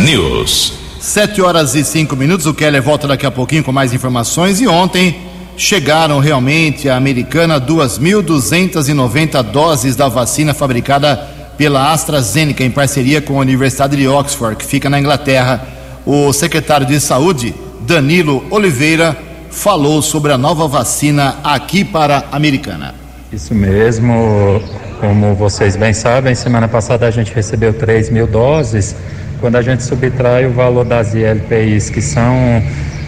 News. 0.05 0.75
Sete 0.97 1.41
horas 1.41 1.75
e 1.75 1.83
cinco 1.83 2.15
minutos. 2.15 2.45
O 2.45 2.53
Keller 2.53 2.81
volta 2.81 3.05
daqui 3.05 3.25
a 3.25 3.31
pouquinho 3.31 3.65
com 3.65 3.73
mais 3.73 3.91
informações. 3.91 4.61
E 4.61 4.67
ontem 4.69 5.29
chegaram 5.61 6.17
realmente 6.19 6.89
à 6.89 6.97
americana 6.97 7.61
2.290 7.61 9.43
doses 9.43 9.95
da 9.95 10.07
vacina 10.07 10.55
fabricada 10.55 11.15
pela 11.55 11.93
AstraZeneca 11.93 12.63
em 12.63 12.71
parceria 12.71 13.21
com 13.21 13.37
a 13.37 13.41
Universidade 13.41 13.95
de 13.95 14.07
Oxford, 14.07 14.55
que 14.55 14.65
fica 14.65 14.89
na 14.89 14.99
Inglaterra. 14.99 15.61
O 16.03 16.33
secretário 16.33 16.87
de 16.87 16.99
Saúde, 16.99 17.53
Danilo 17.81 18.43
Oliveira, 18.49 19.15
falou 19.51 20.01
sobre 20.01 20.33
a 20.33 20.37
nova 20.37 20.67
vacina 20.67 21.37
aqui 21.43 21.85
para 21.85 22.25
a 22.31 22.37
americana. 22.37 22.95
Isso 23.31 23.53
mesmo, 23.53 24.59
como 24.99 25.35
vocês 25.35 25.75
bem 25.75 25.93
sabem, 25.93 26.33
semana 26.33 26.67
passada 26.67 27.05
a 27.05 27.11
gente 27.11 27.31
recebeu 27.31 27.71
3 27.71 28.09
mil 28.09 28.25
doses. 28.25 28.95
Quando 29.39 29.57
a 29.57 29.61
gente 29.61 29.83
subtrai 29.83 30.47
o 30.47 30.51
valor 30.53 30.85
das 30.85 31.13
ILPIs, 31.13 31.91
que 31.91 32.01
são 32.01 32.63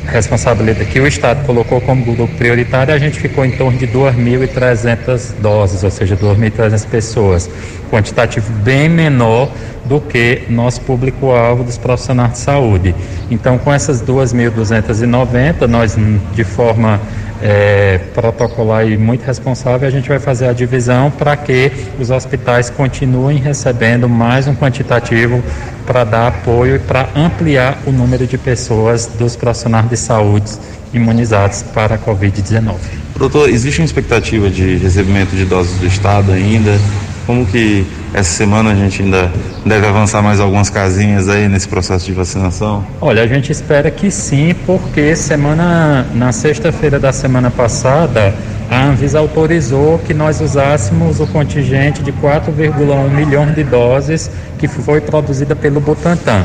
responsabilidade 0.06 0.86
que 0.90 1.00
o 1.00 1.08
Estado 1.08 1.46
colocou 1.46 1.80
como 1.82 2.04
grupo 2.04 2.36
prioritário, 2.36 2.94
a 2.94 2.98
gente 2.98 3.20
ficou 3.20 3.46
em 3.46 3.52
torno 3.52 3.78
de 3.78 3.88
2.300 3.88 5.34
doses, 5.40 5.84
ou 5.84 5.92
seja, 5.92 6.16
2.300 6.16 6.88
pessoas, 6.88 7.50
quantitativo 7.90 8.52
bem 8.64 8.90
menor 8.90 9.52
do 9.86 10.00
que 10.00 10.44
nosso 10.50 10.82
público-alvo 10.82 11.64
dos 11.64 11.78
profissionais 11.78 12.34
de 12.34 12.38
saúde. 12.40 12.96
Então, 13.30 13.58
com 13.58 13.74
essas 13.74 14.02
2.290, 14.02 15.68
nós, 15.68 15.98
de 16.34 16.44
forma 16.44 17.00
é, 17.46 17.98
protocolar 18.14 18.88
e 18.88 18.98
muito 18.98 19.26
responsável, 19.26 19.86
a 19.86 19.92
gente 19.92 20.08
vai 20.08 20.18
fazer 20.18 20.48
a 20.48 20.54
divisão 20.54 21.12
para 21.12 21.36
que 21.36 21.70
os 22.00 22.10
hospitais 22.10 22.70
continuem 22.70 23.38
recebendo 23.38 24.08
mais 24.08 24.48
um 24.48 24.56
quantitativo 24.56 25.44
para 25.86 26.06
dar 26.06 26.28
apoio 26.28 26.78
e 26.78 26.80
para 26.80 27.10
ampliar 27.14 27.78
o 27.86 27.92
número 27.92 28.26
de 28.26 28.38
pessoas 28.38 29.08
dos 29.08 29.36
profissionais 29.36 29.90
de 29.90 29.98
saúde 29.98 30.54
imunizados 30.94 31.64
para 31.64 31.96
a 31.96 31.98
Covid-19. 31.98 32.76
Doutor, 33.18 33.50
existe 33.50 33.82
uma 33.82 33.86
expectativa 33.86 34.50
de 34.50 34.78
recebimento 34.78 35.36
de 35.36 35.44
doses 35.44 35.78
do 35.78 35.86
Estado 35.86 36.32
ainda? 36.32 36.80
Como 37.26 37.46
que 37.46 37.86
essa 38.14 38.32
semana 38.32 38.72
a 38.72 38.76
gente 38.76 39.02
ainda 39.02 39.32
deve 39.66 39.88
avançar 39.88 40.22
mais 40.22 40.40
algumas 40.40 40.70
casinhas 40.70 41.28
aí 41.28 41.48
nesse 41.48 41.68
processo 41.68 42.06
de 42.06 42.14
vacinação? 42.14 42.86
Olha, 43.02 43.24
a 43.24 43.28
gente 43.28 43.52
espera 43.52 43.90
que 43.90 44.12
sim, 44.12 44.56
porque 44.66 45.16
semana 45.16 46.06
na 46.14 46.32
sexta-feira 46.32 47.00
da 47.00 47.12
semana 47.12 47.50
passada 47.50 48.34
a 48.70 48.86
Anvisa 48.86 49.20
autorizou 49.20 50.00
que 50.00 50.14
nós 50.14 50.42
usássemos 50.42 51.20
o 51.20 51.28
contingente 51.28 52.02
de 52.02 52.12
4,1 52.12 53.10
milhão 53.10 53.52
de 53.52 53.64
doses 53.64 54.32
que 54.58 54.68
foi 54.68 55.02
produzida 55.02 55.56
pelo 55.56 55.80
Butantan. 55.80 56.44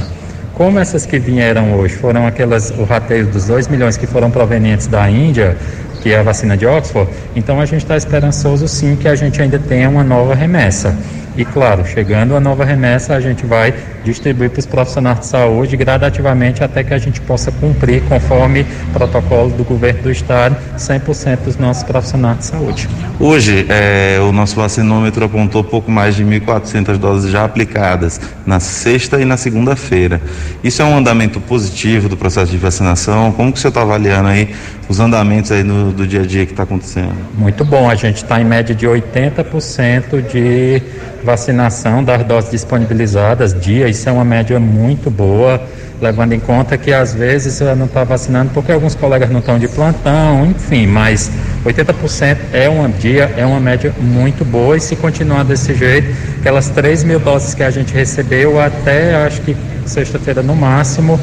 Como 0.55 0.79
essas 0.79 1.07
que 1.07 1.19
vieram 1.19 1.75
hoje 1.75 1.95
foram 1.95 2.27
aquelas, 2.27 2.71
o 2.71 2.85
rateio 2.85 3.27
dos 3.27 3.47
2 3.47 3.69
milhões 3.69 3.97
que 3.97 4.07
foram 4.07 4.31
provenientes 4.31 4.89
da 4.89 5.09
Índia, 5.09 5.57
que 6.03 6.13
é 6.13 6.19
a 6.19 6.23
vacina 6.23 6.57
de 6.57 6.67
Oxford, 6.67 7.11
então 7.37 7.61
a 7.61 7.65
gente 7.65 7.83
está 7.83 7.97
esperançoso 7.97 8.67
sim 8.67 8.97
que 8.97 9.07
a 9.07 9.15
gente 9.15 9.41
ainda 9.41 9.59
tenha 9.59 9.89
uma 9.89 10.03
nova 10.03 10.35
remessa. 10.35 10.97
E 11.39 11.45
claro, 11.45 11.87
chegando 11.87 12.35
a 12.35 12.41
nova 12.41 12.65
remessa, 12.65 13.15
a 13.15 13.21
gente 13.21 13.47
vai 13.47 13.73
distribuir 14.03 14.51
para 14.51 14.59
os 14.59 14.67
profissionais 14.67 15.21
de 15.21 15.27
saúde 15.27 15.77
gradativamente 15.77 16.65
até 16.65 16.83
que 16.83 16.93
a 16.93 16.99
gente 16.99 17.21
possa 17.21 17.53
cumprir, 17.53 18.03
conforme 18.09 18.67
protocolo 18.93 19.49
do 19.51 19.63
governo 19.63 20.03
do 20.03 20.11
estado, 20.11 20.57
100% 20.77 21.39
dos 21.45 21.57
nossos 21.57 21.85
profissionais 21.85 22.39
de 22.39 22.47
saúde. 22.47 22.89
Hoje, 23.21 23.67
é, 23.69 24.19
o 24.21 24.33
nosso 24.33 24.57
vacinômetro 24.57 25.25
apontou 25.25 25.63
pouco 25.63 25.93
mais 25.93 26.17
de 26.17 26.25
1.400 26.25 26.97
doses 26.97 27.31
já 27.31 27.45
aplicadas 27.45 28.21
na 28.45 28.59
sexta 28.59 29.21
e 29.21 29.25
na 29.25 29.37
segunda-feira. 29.37 30.21
Isso 30.65 30.83
é 30.83 30.85
um 30.85 30.97
andamento 30.97 31.41
positivo 31.41 32.09
do 32.09 32.17
processo 32.17 32.51
de 32.51 32.59
vacinação? 32.59 33.31
Como 33.31 33.53
que 33.53 33.59
o 33.59 33.61
senhor 33.61 33.71
está 33.71 33.83
avaliando 33.83 34.29
aí 34.29 34.57
os 34.89 34.99
andamentos 34.99 35.53
aí 35.53 35.63
no, 35.63 35.93
do 35.93 36.05
dia 36.05 36.23
a 36.23 36.27
dia 36.27 36.45
que 36.47 36.53
está 36.53 36.65
acontecendo? 36.65 37.15
Muito 37.35 37.65
bom, 37.65 37.89
a 37.89 37.95
gente 37.95 38.17
está 38.17 38.41
em 38.41 38.45
média 38.45 38.75
de 38.75 38.89
80% 38.89 40.23
de 40.33 40.83
vacinação 41.29 42.03
das 42.03 42.25
doses 42.25 42.51
disponibilizadas 42.51 43.53
dia, 43.53 43.87
isso 43.87 44.09
é 44.09 44.13
uma 44.13 44.25
média 44.25 44.59
muito 44.59 45.11
boa, 45.11 45.61
levando 46.01 46.33
em 46.33 46.41
conta 46.41 46.79
que 46.79 46.91
às 46.91 47.13
vezes 47.13 47.53
você 47.53 47.75
não 47.75 47.85
está 47.85 48.03
vacinando 48.03 48.51
porque 48.55 48.73
alguns 48.73 48.95
colegas 48.95 49.29
não 49.29 49.41
estão 49.41 49.59
de 49.59 49.69
plantão, 49.69 50.47
enfim, 50.47 50.87
mas 50.87 51.31
80% 51.67 52.39
é 52.51 52.71
um 52.71 52.89
dia, 52.91 53.31
é 53.37 53.45
uma 53.45 53.61
média 53.61 53.95
muito 54.01 54.43
boa 54.43 54.79
e 54.79 54.81
se 54.81 54.97
continuar 54.97 55.45
desse 55.45 55.75
jeito, 55.75 56.09
aquelas 56.41 56.71
3 56.71 57.05
mil 57.05 57.21
doses 57.21 57.53
que 57.53 57.63
a 57.63 57.71
gente 57.71 57.93
recebeu 57.93 58.59
até 58.59 59.15
acho 59.27 59.43
que 59.43 59.55
sexta-feira 59.85 60.43
no 60.43 60.57
máximo, 60.57 61.21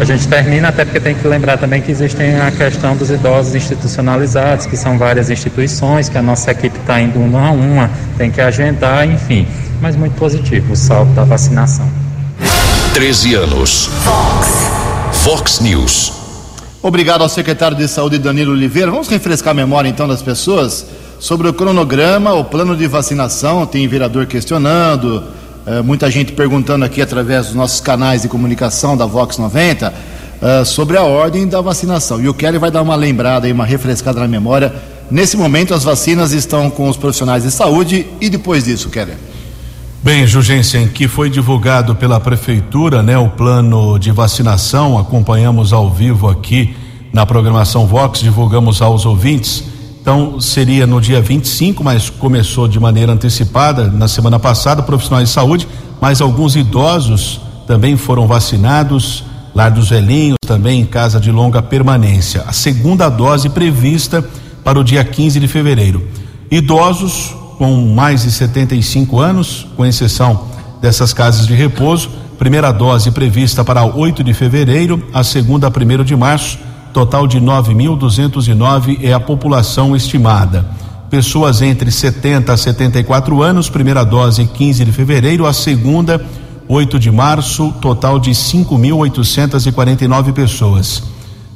a 0.00 0.04
gente 0.04 0.28
termina 0.28 0.68
até 0.68 0.84
porque 0.84 1.00
tem 1.00 1.14
que 1.14 1.26
lembrar 1.26 1.58
também 1.58 1.82
que 1.82 1.90
existem 1.90 2.40
a 2.40 2.52
questão 2.52 2.96
dos 2.96 3.10
idosos 3.10 3.54
institucionalizados, 3.54 4.64
que 4.64 4.76
são 4.76 4.96
várias 4.96 5.28
instituições, 5.28 6.08
que 6.08 6.16
a 6.16 6.22
nossa 6.22 6.52
equipe 6.52 6.78
está 6.78 7.00
indo 7.00 7.18
uma 7.18 7.48
a 7.48 7.50
uma, 7.50 7.90
tem 8.16 8.30
que 8.30 8.40
agendar, 8.40 9.04
enfim. 9.08 9.46
Mas 9.80 9.96
muito 9.96 10.14
positivo 10.14 10.72
o 10.72 10.76
salto 10.76 11.10
da 11.12 11.24
vacinação. 11.24 11.88
13 12.94 13.34
anos. 13.34 13.90
Fox. 14.04 14.48
Fox 15.24 15.60
News. 15.60 16.12
Obrigado 16.80 17.22
ao 17.22 17.28
secretário 17.28 17.76
de 17.76 17.88
Saúde 17.88 18.18
Danilo 18.18 18.52
Oliveira. 18.52 18.92
Vamos 18.92 19.08
refrescar 19.08 19.50
a 19.50 19.54
memória 19.54 19.88
então 19.88 20.06
das 20.06 20.22
pessoas 20.22 20.86
sobre 21.18 21.48
o 21.48 21.52
cronograma, 21.52 22.32
o 22.34 22.44
plano 22.44 22.76
de 22.76 22.86
vacinação. 22.86 23.66
Tem 23.66 23.86
vereador 23.88 24.26
questionando, 24.26 25.24
eh, 25.68 25.82
muita 25.82 26.10
gente 26.10 26.32
perguntando 26.32 26.82
aqui 26.82 27.02
através 27.02 27.48
dos 27.48 27.54
nossos 27.54 27.78
canais 27.78 28.22
de 28.22 28.28
comunicação 28.28 28.96
da 28.96 29.04
Vox 29.04 29.36
90 29.36 29.92
uh, 29.92 30.64
sobre 30.64 30.96
a 30.96 31.02
ordem 31.02 31.46
da 31.46 31.60
vacinação. 31.60 32.18
E 32.18 32.26
o 32.26 32.32
Kelly 32.32 32.56
vai 32.56 32.70
dar 32.70 32.80
uma 32.80 32.94
lembrada 32.94 33.46
e 33.46 33.52
uma 33.52 33.66
refrescada 33.66 34.18
na 34.18 34.26
memória. 34.26 34.74
Nesse 35.10 35.36
momento, 35.36 35.74
as 35.74 35.84
vacinas 35.84 36.32
estão 36.32 36.70
com 36.70 36.88
os 36.88 36.96
profissionais 36.96 37.42
de 37.42 37.50
saúde 37.50 38.06
e 38.18 38.30
depois 38.30 38.64
disso, 38.64 38.88
Kelly. 38.88 39.12
Bem, 40.02 40.26
Jugensen, 40.26 40.88
que 40.88 41.06
foi 41.06 41.28
divulgado 41.28 41.94
pela 41.94 42.18
prefeitura, 42.18 43.02
né, 43.02 43.18
o 43.18 43.28
plano 43.28 43.98
de 43.98 44.10
vacinação, 44.10 44.96
acompanhamos 44.96 45.74
ao 45.74 45.90
vivo 45.90 46.30
aqui 46.30 46.74
na 47.12 47.26
programação 47.26 47.86
Vox, 47.86 48.20
divulgamos 48.20 48.80
aos 48.80 49.04
ouvintes. 49.04 49.64
Então, 50.08 50.40
seria 50.40 50.86
no 50.86 51.02
dia 51.02 51.20
25, 51.20 51.84
mas 51.84 52.08
começou 52.08 52.66
de 52.66 52.80
maneira 52.80 53.12
antecipada 53.12 53.88
na 53.88 54.08
semana 54.08 54.38
passada, 54.38 54.82
profissionais 54.82 55.28
de 55.28 55.34
saúde, 55.34 55.68
mas 56.00 56.22
alguns 56.22 56.56
idosos 56.56 57.42
também 57.66 57.94
foram 57.94 58.26
vacinados, 58.26 59.22
lar 59.54 59.70
dos 59.70 59.90
velhinhos 59.90 60.38
também 60.46 60.80
em 60.80 60.86
casa 60.86 61.20
de 61.20 61.30
longa 61.30 61.60
permanência. 61.60 62.42
A 62.46 62.54
segunda 62.54 63.10
dose 63.10 63.50
prevista 63.50 64.24
para 64.64 64.80
o 64.80 64.82
dia 64.82 65.04
15 65.04 65.38
de 65.38 65.46
fevereiro. 65.46 66.08
Idosos 66.50 67.36
com 67.58 67.92
mais 67.94 68.22
de 68.22 68.30
75 68.30 69.20
anos, 69.20 69.66
com 69.76 69.84
exceção 69.84 70.46
dessas 70.80 71.12
casas 71.12 71.46
de 71.46 71.52
repouso, 71.52 72.08
primeira 72.38 72.72
dose 72.72 73.10
prevista 73.10 73.62
para 73.62 73.84
8 73.84 74.24
de 74.24 74.32
fevereiro, 74.32 75.06
a 75.12 75.22
segunda 75.22 75.66
a 75.66 75.70
1 75.70 76.02
de 76.02 76.16
março 76.16 76.58
Total 76.92 77.26
de 77.26 77.40
9.209 77.40 78.98
é 79.02 79.12
a 79.12 79.20
população 79.20 79.94
estimada. 79.94 80.64
Pessoas 81.10 81.62
entre 81.62 81.90
70 81.90 82.52
a 82.52 82.56
74 82.56 83.42
anos, 83.42 83.70
primeira 83.70 84.04
dose 84.04 84.44
15 84.44 84.84
de 84.84 84.92
fevereiro, 84.92 85.46
a 85.46 85.52
segunda 85.52 86.24
8 86.68 86.98
de 86.98 87.10
março, 87.10 87.72
total 87.80 88.20
de 88.20 88.32
5.849 88.32 90.34
pessoas. 90.34 91.02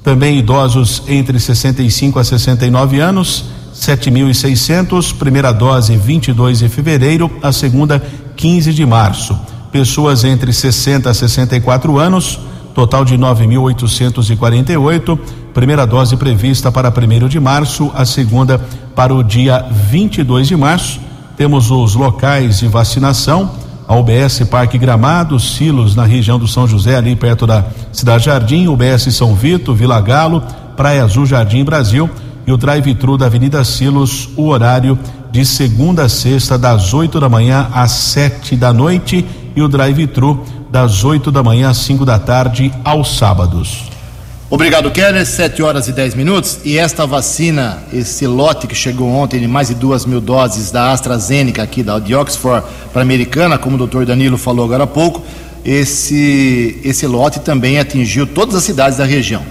Também 0.03 0.39
idosos 0.39 1.03
entre 1.07 1.39
65 1.39 2.19
a 2.19 2.25
69 2.25 2.99
anos, 2.99 3.45
7.600, 3.75 5.15
primeira 5.17 5.53
dose 5.53 5.97
22 5.97 6.61
de 6.61 6.69
fevereiro, 6.69 7.31
a 7.43 7.53
segunda 7.53 8.03
15 8.37 8.73
de 8.73 8.87
março. 8.87 9.39
Pessoas 9.71 10.25
entre 10.25 10.51
60 10.53 11.11
a 11.11 11.15
64 11.15 11.99
anos, 11.99 12.41
total 12.75 13.05
de 13.05 13.17
9.848. 13.17 15.17
Primeira 15.55 15.87
dose 15.87 16.17
prevista 16.17 16.73
para 16.73 16.91
1 16.91 17.29
de 17.29 17.39
março, 17.39 17.93
a 17.95 18.05
segunda 18.05 18.61
para 18.95 19.15
o 19.15 19.23
dia 19.23 19.65
22 19.71 20.49
de 20.49 20.57
março. 20.57 21.01
Temos 21.37 21.71
os 21.71 21.95
locais 21.95 22.59
de 22.61 22.69
vacinação, 22.69 23.51
a 23.87 23.95
UBS 23.97 24.41
Parque 24.51 24.79
Gramado, 24.79 25.39
Silos 25.39 25.95
na 25.95 26.05
região 26.05 26.39
do 26.39 26.49
São 26.49 26.67
José, 26.67 26.97
ali 26.97 27.15
perto 27.17 27.47
da 27.47 27.65
Cidade 27.93 28.25
Jardim, 28.27 28.69
UBS 28.69 29.15
São 29.15 29.35
Vito, 29.35 29.75
Vila 29.75 30.01
Galo, 30.01 30.43
Praia 30.77 31.05
Azul 31.05 31.27
Jardim 31.27 31.65
Brasil 31.65 32.09
e 32.47 32.53
o 32.53 32.57
drive-thru 32.57 33.17
da 33.17 33.27
Avenida 33.27 33.63
Silos, 33.65 34.29
o 34.37 34.49
horário 34.49 34.99
de 35.31 35.45
segunda 35.45 36.05
a 36.05 36.09
sexta, 36.09 36.59
das 36.59 36.93
8 36.93 37.21
da 37.21 37.29
manhã 37.29 37.69
às 37.73 37.93
7 37.93 38.57
da 38.57 38.73
noite, 38.73 39.25
e 39.55 39.63
o 39.63 39.69
drive-thru 39.69 40.45
das 40.73 41.05
8 41.05 41.31
da 41.31 41.43
manhã 41.43 41.69
às 41.69 41.77
5 41.77 42.03
da 42.03 42.19
tarde 42.19 42.73
aos 42.83 43.19
sábados. 43.19 43.91
Obrigado, 44.49 44.91
Keller. 44.91 45.27
7 45.27 45.63
horas 45.63 45.87
e 45.87 45.93
10 45.93 46.15
minutos. 46.15 46.61
E 46.65 46.79
esta 46.79 47.07
vacina, 47.07 47.83
esse 47.93 48.27
lote 48.27 48.67
que 48.67 48.75
chegou 48.75 49.07
ontem 49.07 49.39
de 49.39 49.47
mais 49.47 49.69
de 49.69 49.75
duas 49.75 50.07
mil 50.07 50.19
doses 50.19 50.71
da 50.71 50.91
AstraZeneca 50.91 51.63
aqui 51.63 51.83
da 51.83 51.99
de 51.99 52.15
Oxford 52.15 52.67
para 52.91 53.03
a 53.03 53.05
americana, 53.05 53.59
como 53.59 53.75
o 53.75 53.79
doutor 53.79 54.07
Danilo 54.07 54.39
falou 54.39 54.65
agora 54.65 54.85
há 54.85 54.87
pouco, 54.87 55.23
esse, 55.63 56.81
esse 56.83 57.07
lote 57.07 57.41
também 57.41 57.79
atingiu 57.79 58.27
todas 58.27 58.55
as 58.55 58.65
cidades 58.65 58.97
da 58.97 59.05
região. 59.05 59.43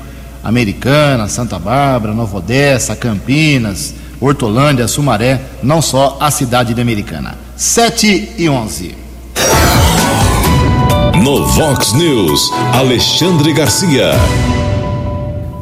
Americana, 0.44 1.28
Santa 1.28 1.60
Bárbara, 1.60 2.16
Nova 2.16 2.38
Odessa, 2.38 2.96
Campinas, 2.96 3.94
Hortolândia, 4.20 4.88
Sumaré, 4.88 5.40
não 5.62 5.84
só 5.84 6.18
a 6.20 6.32
cidade 6.32 6.74
de 6.74 6.82
Americana. 6.82 7.38
7 7.56 8.34
e 8.40 8.50
11. 8.50 9.01
No 11.22 11.46
Vox 11.46 11.94
News, 11.94 12.52
Alexandre 12.74 13.54
Garcia. 13.54 14.10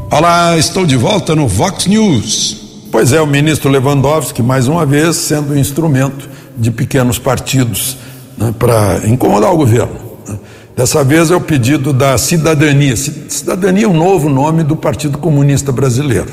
Olá, 0.10 0.58
estou 0.58 0.86
de 0.86 0.96
volta 0.96 1.36
no 1.36 1.50
Vox 1.50 1.86
News. 1.86 2.86
Pois 2.90 3.12
é, 3.12 3.20
o 3.20 3.28
ministro 3.28 3.70
Lewandowski, 3.70 4.42
mais 4.42 4.70
uma 4.70 4.86
vez, 4.86 5.18
sendo 5.18 5.52
um 5.52 5.58
instrumento 5.58 6.30
de 6.56 6.72
pequenos 6.72 7.20
partidos 7.20 7.98
né, 8.38 8.54
para 8.58 9.02
incomodar 9.06 9.54
o 9.54 9.58
governo. 9.58 9.96
Né. 10.26 10.40
Dessa 10.78 11.04
vez 11.04 11.30
é 11.30 11.36
o 11.36 11.42
pedido 11.42 11.92
da 11.92 12.18
cidadania. 12.18 12.96
Cidadania 12.96 13.84
é 13.84 13.88
um 13.90 13.98
novo 13.98 14.30
nome 14.30 14.64
do 14.64 14.78
Partido 14.78 15.18
Comunista 15.18 15.74
Brasileiro. 15.74 16.30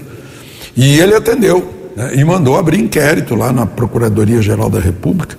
E 0.77 1.01
ele 1.01 1.17
atendeu 1.17 1.76
né, 1.97 2.15
e 2.15 2.25
mandou 2.25 2.57
abrir 2.57 2.79
inquérito 2.79 3.35
lá 3.35 3.53
na 3.53 3.67
Procuradoria-Geral 3.67 4.69
da 4.69 4.79
República 4.79 5.37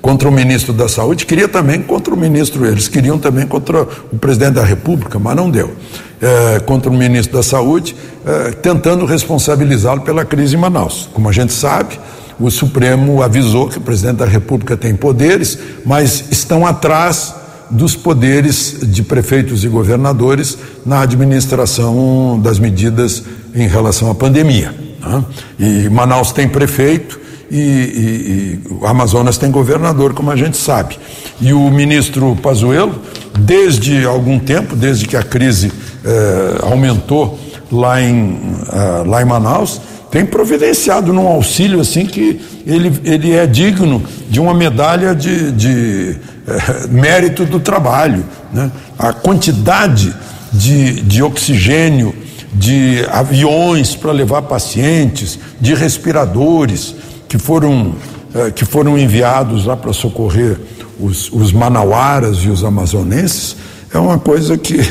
contra 0.00 0.28
o 0.28 0.32
ministro 0.32 0.72
da 0.72 0.88
Saúde, 0.88 1.26
queria 1.26 1.46
também 1.46 1.82
contra 1.82 2.14
o 2.14 2.16
ministro, 2.16 2.66
eles 2.66 2.88
queriam 2.88 3.18
também 3.18 3.46
contra 3.46 3.82
o 3.82 4.18
presidente 4.18 4.54
da 4.54 4.64
República, 4.64 5.18
mas 5.18 5.36
não 5.36 5.50
deu. 5.50 5.72
É, 6.20 6.60
contra 6.60 6.90
o 6.90 6.94
ministro 6.94 7.36
da 7.36 7.42
Saúde, 7.42 7.94
é, 8.26 8.50
tentando 8.50 9.04
responsabilizá-lo 9.04 10.02
pela 10.02 10.24
crise 10.24 10.56
em 10.56 10.58
Manaus. 10.58 11.08
Como 11.12 11.28
a 11.28 11.32
gente 11.32 11.52
sabe, 11.52 11.98
o 12.38 12.50
Supremo 12.50 13.22
avisou 13.22 13.68
que 13.68 13.78
o 13.78 13.80
presidente 13.80 14.16
da 14.16 14.26
República 14.26 14.76
tem 14.76 14.94
poderes, 14.94 15.58
mas 15.84 16.24
estão 16.30 16.66
atrás 16.66 17.34
dos 17.70 17.94
poderes 17.94 18.78
de 18.82 19.02
prefeitos 19.02 19.64
e 19.64 19.68
governadores 19.68 20.58
na 20.84 21.02
administração 21.02 22.40
das 22.42 22.58
medidas 22.58 23.22
em 23.54 23.68
relação 23.68 24.10
à 24.10 24.14
pandemia. 24.14 24.89
Né? 25.00 25.24
E 25.58 25.88
Manaus 25.88 26.32
tem 26.32 26.48
prefeito 26.48 27.20
e, 27.50 27.56
e, 27.56 27.60
e, 27.60 28.74
o 28.80 28.86
Amazonas 28.86 29.36
tem 29.36 29.50
governador, 29.50 30.14
como 30.14 30.30
a 30.30 30.36
gente 30.36 30.56
sabe. 30.56 30.98
E 31.40 31.52
o 31.52 31.70
ministro 31.70 32.36
Pazuello, 32.36 32.94
desde 33.38 34.04
algum 34.04 34.38
tempo, 34.38 34.76
desde 34.76 35.06
que 35.06 35.16
a 35.16 35.22
crise 35.22 35.72
eh, 36.04 36.58
aumentou 36.62 37.38
lá 37.72 38.00
em, 38.00 38.32
uh, 38.32 39.08
lá 39.08 39.22
em 39.22 39.24
Manaus, 39.24 39.80
tem 40.10 40.26
providenciado 40.26 41.12
num 41.12 41.26
auxílio 41.28 41.80
assim 41.80 42.04
que 42.04 42.40
ele, 42.66 42.92
ele 43.04 43.32
é 43.32 43.46
digno 43.46 44.02
de 44.28 44.40
uma 44.40 44.52
medalha 44.52 45.14
de, 45.14 45.52
de 45.52 46.16
eh, 46.48 46.86
mérito 46.90 47.44
do 47.44 47.60
trabalho. 47.60 48.24
Né? 48.52 48.70
A 48.98 49.12
quantidade 49.12 50.12
de, 50.52 51.00
de 51.02 51.22
oxigênio, 51.22 52.14
de 52.52 53.04
aviões 53.10 53.94
para 53.94 54.12
levar 54.12 54.42
pacientes, 54.42 55.38
de 55.60 55.74
respiradores 55.74 56.94
que 57.28 57.38
foram, 57.38 57.94
eh, 58.34 58.50
que 58.50 58.64
foram 58.64 58.98
enviados 58.98 59.66
lá 59.66 59.76
para 59.76 59.92
socorrer 59.92 60.58
os, 60.98 61.30
os 61.32 61.52
manauaras 61.52 62.38
e 62.38 62.48
os 62.48 62.62
amazonenses, 62.62 63.56
é 63.92 63.98
uma 63.98 64.18
coisa 64.18 64.56
que 64.56 64.80
uh, 64.80 64.86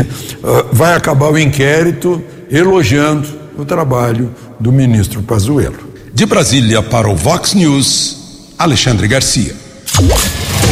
vai 0.74 0.94
acabar 0.94 1.32
o 1.32 1.38
inquérito 1.38 2.22
elogiando 2.52 3.28
o 3.58 3.64
trabalho 3.64 4.34
do 4.60 4.72
ministro 4.72 5.22
Pazuello. 5.22 5.90
De 6.14 6.26
Brasília 6.26 6.82
para 6.82 7.10
o 7.10 7.16
Vox 7.16 7.54
News, 7.54 8.18
Alexandre 8.58 9.08
Garcia. 9.08 9.56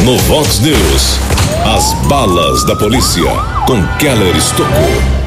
No 0.04 0.18
Vox 0.18 0.60
News, 0.60 1.18
as 1.64 1.92
balas 2.06 2.64
da 2.64 2.76
polícia 2.76 3.30
com 3.66 3.82
Keller 3.98 4.36
Estocou. 4.36 5.17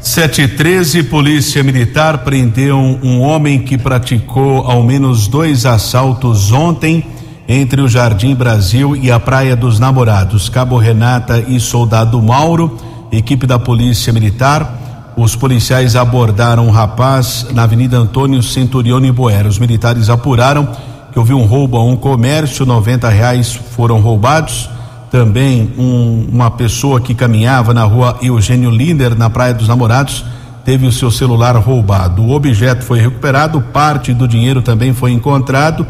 713, 0.00 1.02
Polícia 1.04 1.62
Militar 1.62 2.18
prendeu 2.18 2.78
um 2.78 3.20
homem 3.20 3.58
que 3.58 3.76
praticou 3.76 4.58
ao 4.58 4.82
menos 4.82 5.26
dois 5.26 5.66
assaltos 5.66 6.52
ontem 6.52 7.04
entre 7.48 7.80
o 7.80 7.88
Jardim 7.88 8.34
Brasil 8.34 8.94
e 8.94 9.10
a 9.10 9.18
Praia 9.18 9.56
dos 9.56 9.80
Namorados. 9.80 10.48
Cabo 10.48 10.76
Renata 10.78 11.44
e 11.48 11.58
Soldado 11.58 12.22
Mauro, 12.22 12.76
equipe 13.10 13.44
da 13.44 13.58
Polícia 13.58 14.12
Militar. 14.12 15.12
Os 15.16 15.34
policiais 15.34 15.96
abordaram 15.96 16.68
um 16.68 16.70
rapaz 16.70 17.46
na 17.52 17.64
Avenida 17.64 17.96
Antônio 17.96 18.40
Centurione 18.40 19.10
Boero. 19.10 19.48
Os 19.48 19.58
militares 19.58 20.08
apuraram 20.08 20.68
que 21.12 21.18
houve 21.18 21.34
um 21.34 21.44
roubo 21.44 21.76
a 21.76 21.82
um 21.82 21.96
comércio, 21.96 22.64
90 22.64 23.08
reais 23.08 23.52
foram 23.52 23.98
roubados. 24.00 24.70
Também 25.10 25.72
um, 25.78 26.28
uma 26.30 26.50
pessoa 26.50 27.00
que 27.00 27.14
caminhava 27.14 27.72
na 27.72 27.84
rua 27.84 28.18
Eugênio 28.22 28.70
Linder, 28.70 29.16
na 29.16 29.30
Praia 29.30 29.54
dos 29.54 29.68
Namorados, 29.68 30.24
teve 30.64 30.86
o 30.86 30.92
seu 30.92 31.10
celular 31.10 31.56
roubado. 31.56 32.22
O 32.22 32.32
objeto 32.32 32.84
foi 32.84 33.00
recuperado, 33.00 33.60
parte 33.72 34.12
do 34.12 34.28
dinheiro 34.28 34.60
também 34.60 34.92
foi 34.92 35.12
encontrado 35.12 35.86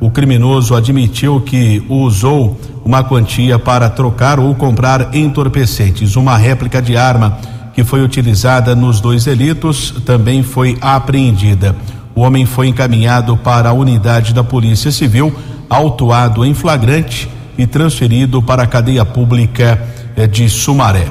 o 0.00 0.10
criminoso 0.10 0.74
admitiu 0.74 1.40
que 1.40 1.82
usou 1.88 2.60
uma 2.84 3.02
quantia 3.02 3.58
para 3.58 3.88
trocar 3.88 4.38
ou 4.38 4.54
comprar 4.54 5.14
entorpecentes. 5.14 6.16
Uma 6.16 6.36
réplica 6.36 6.82
de 6.82 6.96
arma 6.96 7.38
que 7.72 7.82
foi 7.82 8.02
utilizada 8.02 8.74
nos 8.74 9.00
dois 9.00 9.24
delitos 9.24 9.94
também 10.04 10.42
foi 10.42 10.76
apreendida. 10.80 11.74
O 12.14 12.20
homem 12.20 12.46
foi 12.46 12.68
encaminhado 12.68 13.36
para 13.36 13.70
a 13.70 13.72
unidade 13.72 14.34
da 14.34 14.44
Polícia 14.44 14.90
Civil, 14.90 15.34
autuado 15.68 16.44
em 16.44 16.54
flagrante 16.54 17.28
e 17.58 17.66
transferido 17.66 18.42
para 18.42 18.62
a 18.62 18.66
cadeia 18.66 19.04
pública 19.04 19.82
eh, 20.16 20.26
de 20.26 20.48
Sumaré. 20.48 21.08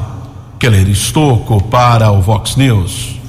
Keller 0.59 0.89
Estocco 0.89 1.61
para 1.63 2.11
o 2.11 2.21
Vox 2.21 2.55
News. 2.55 3.19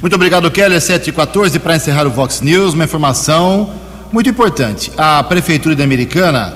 Muito 0.00 0.14
obrigado, 0.14 0.50
Keller. 0.50 0.80
7 0.80 1.10
e 1.10 1.12
14 1.12 1.58
para 1.58 1.76
encerrar 1.76 2.06
o 2.06 2.10
Vox 2.10 2.40
News. 2.40 2.74
Uma 2.74 2.84
informação 2.84 3.70
muito 4.12 4.30
importante. 4.30 4.92
A 4.96 5.22
Prefeitura 5.22 5.74
de 5.74 5.82
Americana, 5.82 6.54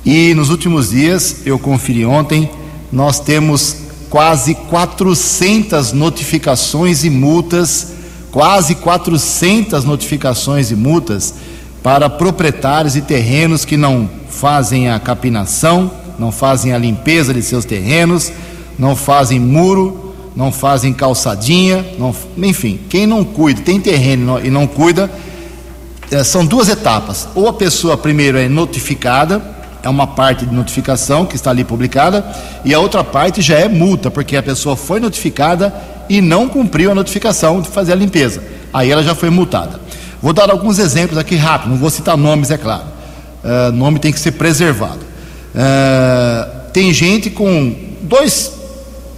E 0.04 0.34
nos 0.34 0.50
últimos 0.50 0.90
dias, 0.90 1.42
eu 1.46 1.60
conferi 1.60 2.04
ontem, 2.04 2.50
nós 2.92 3.20
temos 3.20 3.76
quase 4.10 4.56
400 4.56 5.94
notificações 5.94 7.04
e 7.04 7.10
multas, 7.12 7.90
quase 8.32 8.74
400 8.74 9.84
notificações 9.84 10.72
e 10.72 10.76
multas 10.76 11.36
para 11.84 12.10
proprietários 12.10 12.94
de 12.94 13.02
terrenos 13.02 13.66
que 13.66 13.78
não 13.78 14.10
fazem 14.30 14.90
a 14.90 15.00
capinação, 15.00 15.92
não 16.20 16.32
fazem 16.32 16.74
a 16.74 16.78
limpeza 16.78 17.34
de 17.34 17.42
seus 17.42 17.66
terrenos, 17.66 18.32
não 18.78 18.96
fazem 18.96 19.40
muro, 19.40 20.16
não 20.36 20.52
fazem 20.52 20.94
calçadinha, 20.94 21.86
não, 21.98 22.16
enfim, 22.38 22.80
quem 22.90 23.08
não 23.08 23.24
cuida, 23.24 23.62
tem 23.62 23.80
terreno 23.80 24.40
e 24.44 24.50
não 24.50 24.68
cuida, 24.68 25.10
é, 26.12 26.24
são 26.24 26.46
duas 26.46 26.70
etapas. 26.70 27.28
Ou 27.34 27.48
a 27.48 27.54
pessoa 27.54 27.98
primeiro 27.98 28.38
é 28.38 28.48
notificada, 28.48 29.42
é 29.82 29.90
uma 29.90 30.06
parte 30.06 30.46
de 30.46 30.54
notificação 30.54 31.26
que 31.26 31.36
está 31.36 31.50
ali 31.50 31.64
publicada, 31.64 32.26
e 32.64 32.74
a 32.74 32.80
outra 32.80 33.04
parte 33.04 33.42
já 33.42 33.58
é 33.58 33.68
multa, 33.68 34.12
porque 34.12 34.38
a 34.38 34.44
pessoa 34.44 34.76
foi 34.76 35.00
notificada 35.00 35.74
e 36.10 36.22
não 36.22 36.48
cumpriu 36.48 36.92
a 36.92 36.96
notificação 36.96 37.62
de 37.62 37.70
fazer 37.70 37.94
a 37.94 37.96
limpeza. 37.96 38.44
Aí 38.74 38.92
ela 38.92 39.04
já 39.04 39.16
foi 39.16 39.30
multada. 39.30 39.80
Vou 40.28 40.34
dar 40.34 40.52
alguns 40.52 40.78
exemplos 40.78 41.18
aqui 41.18 41.38
rápido, 41.38 41.70
não 41.70 41.78
vou 41.78 41.90
citar 41.90 42.18
nomes, 42.18 42.52
é 42.52 42.58
claro. 42.58 42.84
Uh, 43.42 43.72
nome 43.72 43.98
tem 43.98 44.12
que 44.12 44.20
ser 44.20 44.34
preservado. 44.34 45.00
Uh, 45.56 46.70
tem 46.74 46.92
gente 46.92 47.30
com 47.30 47.74
dois 48.02 48.52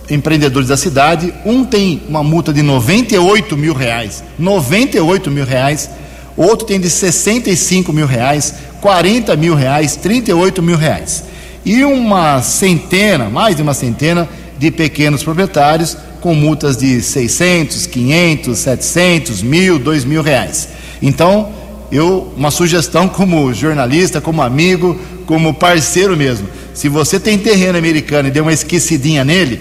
empreendedores 0.07 0.70
da 0.70 0.78
cidade, 0.78 1.34
um 1.43 1.66
tem 1.66 2.03
uma 2.07 2.24
multa 2.24 2.53
de 2.53 2.62
98 2.62 3.57
mil 3.57 3.74
reais, 3.74 4.24
98 4.38 5.32
mil 5.32 5.45
reais 5.45 5.89
outro 6.38 6.68
tem 6.68 6.80
de 6.80 6.91
65 6.91 7.91
mil 7.91 8.05
reais, 8.05 8.53
40 8.80 9.36
mil 9.36 9.55
reais, 9.55 9.95
38 9.95 10.62
mil 10.62 10.78
reais. 10.78 11.24
E 11.66 11.84
uma 11.84 12.39
centena, 12.43 13.32
mais 13.32 13.55
de 13.55 13.64
uma 13.64 13.74
centena, 13.74 14.30
de 14.60 14.70
pequenos 14.70 15.24
proprietários 15.24 15.97
com 16.22 16.36
multas 16.36 16.78
de 16.78 17.01
600, 17.01 17.88
500, 17.88 18.60
700, 18.60 19.41
mil, 19.41 19.80
dois 19.80 20.05
mil 20.05 20.22
reais. 20.22 20.78
Então, 21.01 21.49
eu 21.91 22.31
uma 22.37 22.51
sugestão 22.51 23.07
como 23.07 23.53
jornalista, 23.53 24.21
como 24.21 24.41
amigo, 24.41 24.99
como 25.25 25.53
parceiro 25.53 26.15
mesmo. 26.15 26.47
Se 26.73 26.87
você 26.87 27.19
tem 27.19 27.37
terreno 27.37 27.77
americano 27.77 28.27
e 28.27 28.31
deu 28.31 28.43
uma 28.43 28.53
esquecidinha 28.53 29.23
nele, 29.23 29.59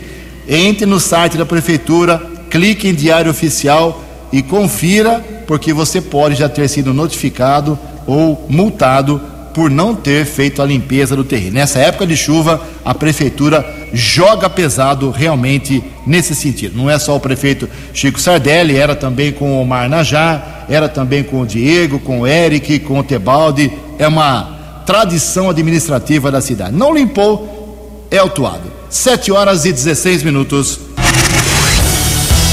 entre 0.49 0.87
no 0.87 1.01
site 1.01 1.37
da 1.37 1.45
prefeitura, 1.47 2.23
clique 2.51 2.89
em 2.89 2.95
diário 2.95 3.31
oficial 3.31 4.03
e 4.33 4.43
confira, 4.43 5.25
porque 5.47 5.73
você 5.73 6.01
pode 6.01 6.35
já 6.37 6.49
ter 6.49 6.69
sido 6.69 6.93
notificado 6.93 7.79
ou 8.07 8.47
multado 8.49 9.21
por 9.55 9.71
não 9.71 9.95
ter 9.95 10.25
feito 10.25 10.63
a 10.63 10.67
limpeza 10.67 11.17
do 11.17 11.25
terreno. 11.25 11.55
Nessa 11.55 11.81
época 11.81 12.07
de 12.07 12.17
chuva, 12.17 12.63
a 12.85 12.95
prefeitura 12.95 13.67
joga 13.93 14.49
pesado 14.49 15.11
realmente 15.11 15.83
nesse 16.07 16.35
sentido. 16.35 16.77
Não 16.77 16.89
é 16.89 16.99
só 16.99 17.17
o 17.17 17.21
prefeito 17.21 17.69
Chico 17.93 18.21
Sardelli, 18.21 18.77
era 18.77 18.95
também 18.95 19.33
com 19.33 19.53
o 19.53 19.61
Omar 19.61 19.89
Najá, 19.89 20.58
era 20.69 20.89
também 20.89 21.23
com 21.23 21.41
o 21.41 21.47
Diego, 21.47 21.99
com 21.99 22.21
o 22.21 22.27
Eric, 22.27 22.81
com 22.81 22.99
o 22.99 23.03
Tebaldi. 23.03 23.73
É 23.99 24.07
uma 24.07 24.83
tradição 24.85 25.51
administrativa 25.51 26.31
da 26.31 26.41
cidade. 26.41 26.75
Não 26.75 26.95
limpou, 26.95 28.07
é 28.11 28.19
autuado. 28.19 28.73
7 28.91 29.33
horas 29.33 29.65
e 29.65 29.73
16 29.73 30.23
minutos. 30.23 30.81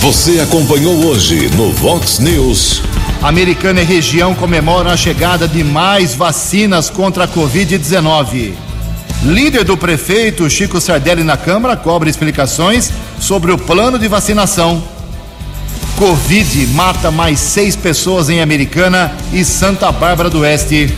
Você 0.01 0.39
acompanhou 0.39 1.05
hoje 1.05 1.49
no 1.55 1.72
Vox 1.72 2.20
News. 2.20 2.82
Americana 3.22 3.82
e 3.82 3.86
região 3.86 4.36
comemoram 4.36 4.91
a 4.91 4.97
chegada 4.97 5.47
de 5.47 5.63
mais 5.63 6.13
vacinas 6.13 6.89
contra 6.89 7.24
a 7.24 7.28
Covid-19. 7.28 8.53
Líder 9.24 9.63
do 9.63 9.76
prefeito 9.76 10.47
Chico 10.47 10.80
Sardelli 10.80 11.24
na 11.24 11.36
Câmara 11.36 11.76
cobra 11.76 12.07
explicações 12.07 12.91
sobre 13.20 13.51
o 13.51 13.57
plano 13.57 13.97
de 13.97 14.07
vacinação. 14.07 14.84
Covid 15.98 16.68
mata 16.74 17.10
mais 17.10 17.39
seis 17.39 17.74
pessoas 17.74 18.30
em 18.30 18.41
Americana 18.41 19.16
e 19.32 19.46
Santa 19.46 19.89
Bárbara 19.93 20.30
do 20.30 20.39
Oeste. 20.39 20.93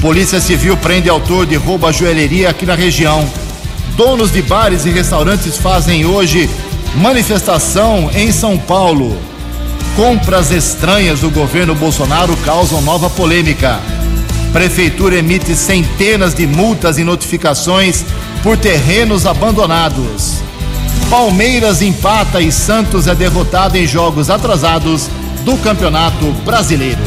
Polícia 0.00 0.40
Civil 0.40 0.76
prende 0.76 1.08
autor 1.08 1.44
de 1.44 1.56
roubo 1.56 1.88
à 1.88 1.92
joalheria 1.92 2.48
aqui 2.48 2.64
na 2.64 2.76
região. 2.76 3.28
Donos 3.96 4.32
de 4.32 4.40
bares 4.40 4.86
e 4.86 4.90
restaurantes 4.90 5.56
fazem 5.56 6.06
hoje 6.06 6.48
manifestação 6.94 8.10
em 8.14 8.30
São 8.30 8.56
Paulo. 8.56 9.16
Compras 9.96 10.52
estranhas 10.52 11.20
do 11.20 11.30
governo 11.30 11.74
Bolsonaro 11.74 12.36
causam 12.44 12.80
nova 12.80 13.10
polêmica. 13.10 13.80
Prefeitura 14.52 15.16
emite 15.16 15.56
centenas 15.56 16.32
de 16.32 16.46
multas 16.46 16.96
e 16.96 17.02
notificações 17.02 18.04
por 18.42 18.56
terrenos 18.56 19.26
abandonados. 19.26 20.42
Palmeiras 21.12 21.82
empata 21.82 22.40
e 22.40 22.50
Santos 22.50 23.06
é 23.06 23.14
derrotado 23.14 23.76
em 23.76 23.86
jogos 23.86 24.30
atrasados 24.30 25.10
do 25.44 25.58
Campeonato 25.58 26.24
Brasileiro. 26.42 27.02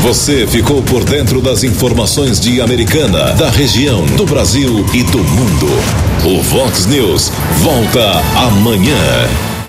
Você 0.00 0.48
ficou 0.48 0.82
por 0.82 1.04
dentro 1.04 1.40
das 1.40 1.62
informações 1.62 2.40
de 2.40 2.60
Americana, 2.60 3.34
da 3.34 3.50
região, 3.50 4.04
do 4.16 4.26
Brasil 4.26 4.84
e 4.92 5.04
do 5.04 5.18
mundo. 5.18 5.68
O 6.24 6.42
Vox 6.42 6.86
News 6.86 7.30
volta 7.60 8.20
amanhã. 8.48 9.51